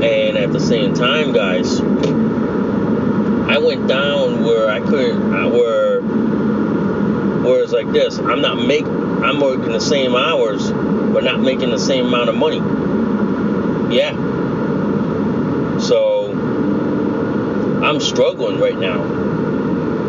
And 0.00 0.38
at 0.38 0.52
the 0.52 0.60
same 0.60 0.94
time, 0.94 1.32
guys, 1.32 1.80
I 1.80 3.58
went 3.58 3.88
down 3.88 4.44
where 4.44 4.70
I 4.70 4.78
couldn't, 4.78 5.50
where, 5.50 6.00
where 6.00 7.62
it's 7.64 7.72
like 7.72 7.90
this. 7.90 8.18
I'm 8.20 8.40
not 8.40 8.64
making, 8.64 9.24
I'm 9.24 9.40
working 9.40 9.72
the 9.72 9.80
same 9.80 10.14
hours, 10.14 10.70
but 10.70 11.24
not 11.24 11.40
making 11.40 11.70
the 11.70 11.78
same 11.78 12.06
amount 12.06 12.28
of 12.28 12.36
money. 12.36 12.58
Yeah. 13.94 14.12
So 15.80 16.30
I'm 17.82 17.98
struggling 17.98 18.60
right 18.60 18.78
now. 18.78 19.02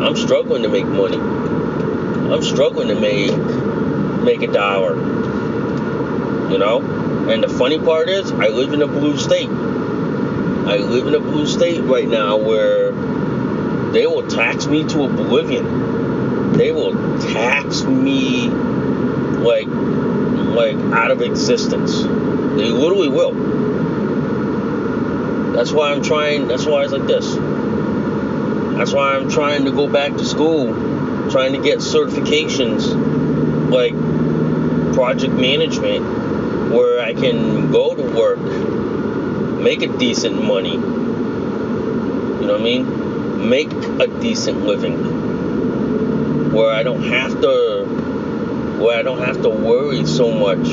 I'm 0.06 0.16
struggling 0.16 0.62
to 0.62 0.70
make 0.70 0.86
money. 0.86 1.18
I'm 1.18 2.44
struggling 2.44 2.90
to 2.90 2.96
make 2.96 3.36
make 4.24 4.48
a 4.48 4.52
dollar. 4.54 4.96
You 6.52 6.60
know? 6.60 6.97
And 7.30 7.44
the 7.44 7.50
funny 7.50 7.78
part 7.78 8.10
is, 8.10 8.32
I 8.32 8.48
live 8.48 8.74
in 8.74 8.82
a 8.82 8.88
blue 8.88 9.18
state. 9.18 9.50
I 9.50 10.78
live 10.78 11.08
in 11.08 11.16
a 11.16 11.20
blue 11.20 11.46
state 11.46 11.82
right 11.82 12.08
now 12.08 12.38
where 12.38 12.92
they 13.92 14.06
will 14.06 14.28
tax 14.28 14.68
me 14.68 14.84
to 14.90 15.04
oblivion. 15.04 16.54
They 16.54 16.72
will 16.72 16.94
tax 17.20 17.84
me 17.84 18.48
like 18.48 19.68
like 19.68 20.76
out 20.94 21.12
of 21.12 21.22
existence. 21.22 22.02
They 22.02 22.70
literally 22.72 23.10
will. 23.10 23.34
That's 25.54 25.72
why 25.72 25.92
I'm 25.92 26.02
trying. 26.02 26.48
That's 26.48 26.66
why 26.66 26.84
it's 26.84 26.94
like 26.94 27.08
this. 27.08 27.36
That's 28.78 28.94
why 28.94 29.16
I'm 29.16 29.30
trying 29.30 29.66
to 29.66 29.72
go 29.72 29.88
back 29.88 30.14
to 30.14 30.26
school, 30.26 30.74
trying 31.32 31.54
to 31.54 31.62
get 31.62 31.80
certifications 31.80 32.94
like 33.72 33.94
project 34.94 35.34
management, 35.34 36.06
where 36.72 37.02
I 37.02 37.14
can 37.14 37.72
go 37.72 37.96
to 37.96 38.04
work, 38.04 38.40
make 39.62 39.82
a 39.82 39.98
decent 39.98 40.42
money. 40.44 40.74
You 40.76 40.80
know 42.46 42.54
what 42.54 42.62
I 42.62 42.64
mean? 42.64 43.50
Make 43.50 43.72
a 43.72 44.08
decent 44.08 44.66
living, 44.66 46.52
where 46.52 46.74
I 46.74 46.84
don't 46.84 47.04
have 47.04 47.42
to, 47.42 47.86
where 48.80 48.98
I 48.98 49.04
don't 49.04 49.20
have 49.20 49.42
to 49.44 49.50
worry 49.50 50.06
so 50.06 50.32
much 50.32 50.68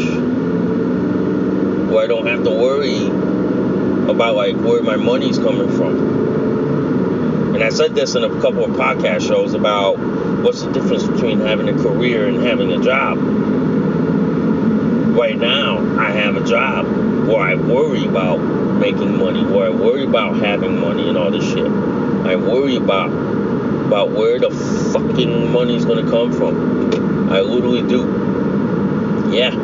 where 1.94 2.02
I 2.02 2.09
don't 2.09 2.26
have 2.26 2.42
to 2.42 2.50
worry 2.50 3.07
about 4.11 4.35
like 4.35 4.57
where 4.57 4.83
my 4.83 4.96
money's 4.96 5.38
coming 5.38 5.70
from. 5.76 7.54
And 7.54 7.62
I 7.62 7.68
said 7.68 7.94
this 7.94 8.16
in 8.16 8.24
a 8.24 8.40
couple 8.40 8.64
of 8.64 8.72
podcast 8.72 9.28
shows 9.28 9.54
about 9.54 9.98
what's 10.42 10.62
the 10.62 10.72
difference 10.72 11.07
between 11.07 11.38
having 11.38 11.68
a 11.68 11.72
career 11.72 12.26
and 12.26 12.42
having 12.42 12.72
a 12.72 12.83
job. 12.83 13.16
Right 15.14 15.38
now, 15.38 15.79
I 15.96 16.11
have 16.11 16.37
a 16.37 16.44
job 16.44 16.87
where 17.29 17.38
I 17.38 17.55
worry 17.55 18.05
about 18.05 18.38
making 18.81 19.16
money, 19.16 19.44
where 19.44 19.68
I 19.68 19.70
worry 19.70 20.03
about 20.03 20.38
having 20.38 20.81
money 20.81 21.09
and 21.09 21.16
all 21.16 21.31
this 21.31 21.44
shit. 21.48 21.66
I 21.68 22.35
worry 22.35 22.74
about 22.74 23.12
about 23.87 24.11
where 24.11 24.40
the 24.40 24.50
fucking 24.50 25.53
money's 25.53 25.85
gonna 25.85 26.11
come 26.11 26.33
from. 26.33 27.31
I 27.31 27.42
literally 27.42 27.87
do. 27.87 28.00
Yeah. 29.31 29.55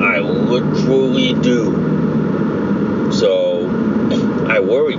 I 0.00 0.20
literally 0.20 1.34
do. 1.34 3.10
So 3.12 3.68
I 4.48 4.60
worry. 4.60 4.96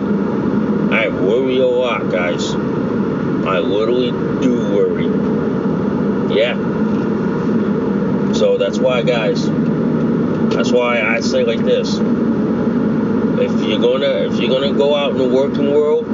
I 0.96 1.08
worry 1.10 1.58
a 1.58 1.68
lot, 1.68 2.12
guys. 2.12 2.54
I 2.54 3.58
literally 3.58 4.12
do 4.40 4.54
worry. 4.72 5.08
Yeah. 6.38 6.54
So 8.42 8.58
that's 8.58 8.80
why, 8.80 9.04
guys. 9.04 9.46
That's 9.46 10.72
why 10.72 11.00
I 11.00 11.20
say 11.20 11.44
like 11.44 11.60
this. 11.60 11.98
If 11.98 13.70
you're 13.70 13.78
gonna 13.78 14.32
if 14.32 14.40
you're 14.40 14.50
gonna 14.50 14.76
go 14.76 14.96
out 14.96 15.12
in 15.12 15.20
the 15.20 15.30
working 15.30 15.72
world, 15.72 16.10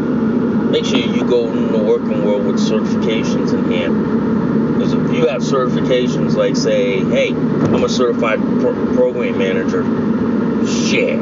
make 0.70 0.84
sure 0.84 0.98
you 0.98 1.24
go 1.24 1.50
in 1.50 1.72
the 1.72 1.78
working 1.78 2.26
world 2.26 2.46
with 2.46 2.58
certifications 2.58 3.54
in 3.54 3.72
hand. 3.72 4.74
Because 4.74 4.92
if 4.92 5.10
you 5.13 5.28
have 5.28 5.42
certifications 5.42 6.34
like 6.34 6.58
say, 6.58 7.00
hey, 7.06 7.30
I'm 7.30 7.86
a 7.86 7.88
certified 7.88 8.40
pro- 8.42 8.94
program 8.94 9.38
manager, 9.38 9.86
shit, 10.68 11.16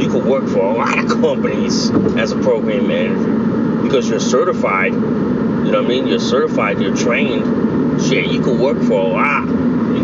you 0.00 0.08
could 0.10 0.24
work 0.24 0.48
for 0.48 0.60
a 0.60 0.72
lot 0.72 0.98
of 0.98 1.10
companies 1.20 1.90
as 2.16 2.32
a 2.32 2.36
program 2.36 2.88
manager 2.88 3.82
because 3.82 4.08
you're 4.08 4.20
certified. 4.20 4.94
You 4.94 4.98
know 5.72 5.82
what 5.82 5.84
I 5.84 5.88
mean? 5.88 6.06
You're 6.06 6.20
certified, 6.20 6.80
you're 6.80 6.96
trained. 6.96 8.00
Shit, 8.00 8.28
you 8.28 8.40
could 8.40 8.58
work 8.58 8.78
for 8.78 8.98
a 8.98 9.08
lot. 9.08 9.55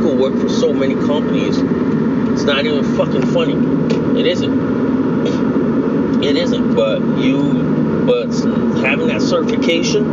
Could 0.02 0.18
work 0.18 0.34
for 0.34 0.48
so 0.48 0.72
many 0.72 0.94
companies. 0.94 1.56
It's 2.32 2.42
not 2.42 2.64
even 2.66 2.84
fucking 2.96 3.26
funny. 3.26 3.54
It 4.18 4.26
isn't. 4.26 6.24
It 6.24 6.36
isn't. 6.36 6.74
But 6.74 7.00
you, 7.18 8.04
but 8.04 8.32
having 8.82 9.06
that 9.06 9.22
certification, 9.22 10.04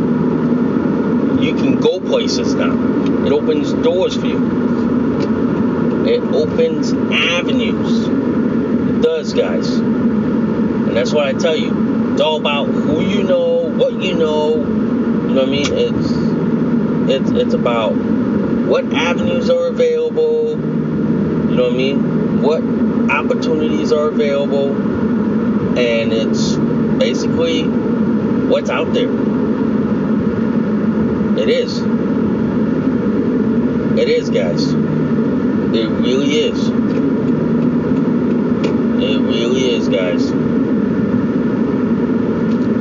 you 1.42 1.54
can 1.54 1.80
go 1.80 1.98
places 1.98 2.54
now. 2.54 2.72
It 3.26 3.32
opens 3.32 3.72
doors 3.72 4.16
for 4.16 4.26
you. 4.26 6.06
It 6.06 6.22
opens 6.22 6.92
avenues. 6.92 8.06
It 8.06 9.02
does, 9.02 9.32
guys. 9.34 9.68
And 9.70 10.96
that's 10.96 11.12
what 11.12 11.26
I 11.26 11.32
tell 11.32 11.56
you. 11.56 12.12
It's 12.12 12.20
all 12.20 12.36
about 12.36 12.66
who 12.66 13.02
you 13.02 13.24
know, 13.24 13.68
what 13.68 14.00
you 14.00 14.14
know. 14.14 14.56
You 14.58 15.34
know 15.34 15.40
what 15.40 15.48
I 15.48 15.50
mean? 15.50 15.66
It's 15.72 16.12
it's 17.10 17.30
it's 17.30 17.54
about 17.54 17.94
what 18.70 18.84
avenues 18.94 19.50
are 19.50 19.66
available. 19.66 20.50
You 20.50 21.56
know 21.56 21.64
what 21.64 21.72
I 21.72 21.76
mean? 21.76 22.40
What 22.40 22.62
opportunities 23.10 23.90
are 23.90 24.06
available, 24.06 24.76
and 25.76 26.12
it's 26.12 26.54
basically 26.54 27.64
what's 27.64 28.70
out 28.70 28.92
there. 28.92 29.10
It 31.36 31.48
is. 31.48 31.80
It 33.98 34.08
is, 34.08 34.30
guys. 34.30 34.72
It 34.72 35.88
really 35.88 36.38
is. 36.38 36.68
It 39.02 39.20
really 39.20 39.70
is, 39.74 39.88
guys. 39.88 40.28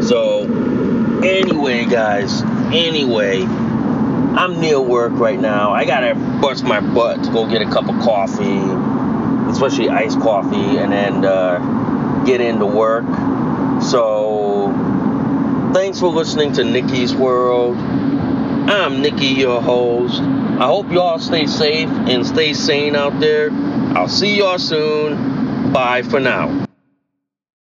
So, 0.08 0.44
anyway, 1.24 1.86
guys, 1.86 2.44
anyway, 2.72 3.42
I'm 4.36 4.62
near 4.62 4.80
work 4.80 5.14
right 5.14 5.40
now. 5.40 5.72
I 5.72 5.86
gotta 5.86 6.16
bust 6.40 6.64
my 6.64 6.80
butt 6.80 7.24
to 7.24 7.32
go 7.32 7.50
get 7.50 7.62
a 7.62 7.66
cup 7.66 7.90
of 7.90 8.00
coffee, 8.00 8.60
especially 9.52 9.90
iced 9.90 10.20
coffee, 10.20 10.78
and 10.78 10.92
then 10.92 11.26
uh, 11.26 12.24
get 12.26 12.40
into 12.40 12.66
work. 12.66 13.06
So, 13.82 14.72
thanks 15.74 16.00
for 16.00 16.08
listening 16.08 16.54
to 16.54 16.64
Nikki's 16.64 17.14
World. 17.16 17.78
I'm 17.78 19.02
Nikki, 19.02 19.28
your 19.28 19.62
host. 19.62 20.22
I 20.22 20.68
hope 20.68 20.92
y'all 20.92 21.20
stay 21.20 21.48
safe 21.48 21.90
and 21.90 22.26
stay 22.26 22.54
sane 22.54 22.96
out 22.96 23.20
there. 23.20 23.50
I'll 23.52 24.08
see 24.08 24.38
y'all 24.38 24.60
soon. 24.60 25.74
Bye 25.74 26.04
for 26.04 26.20
now. 26.20 26.69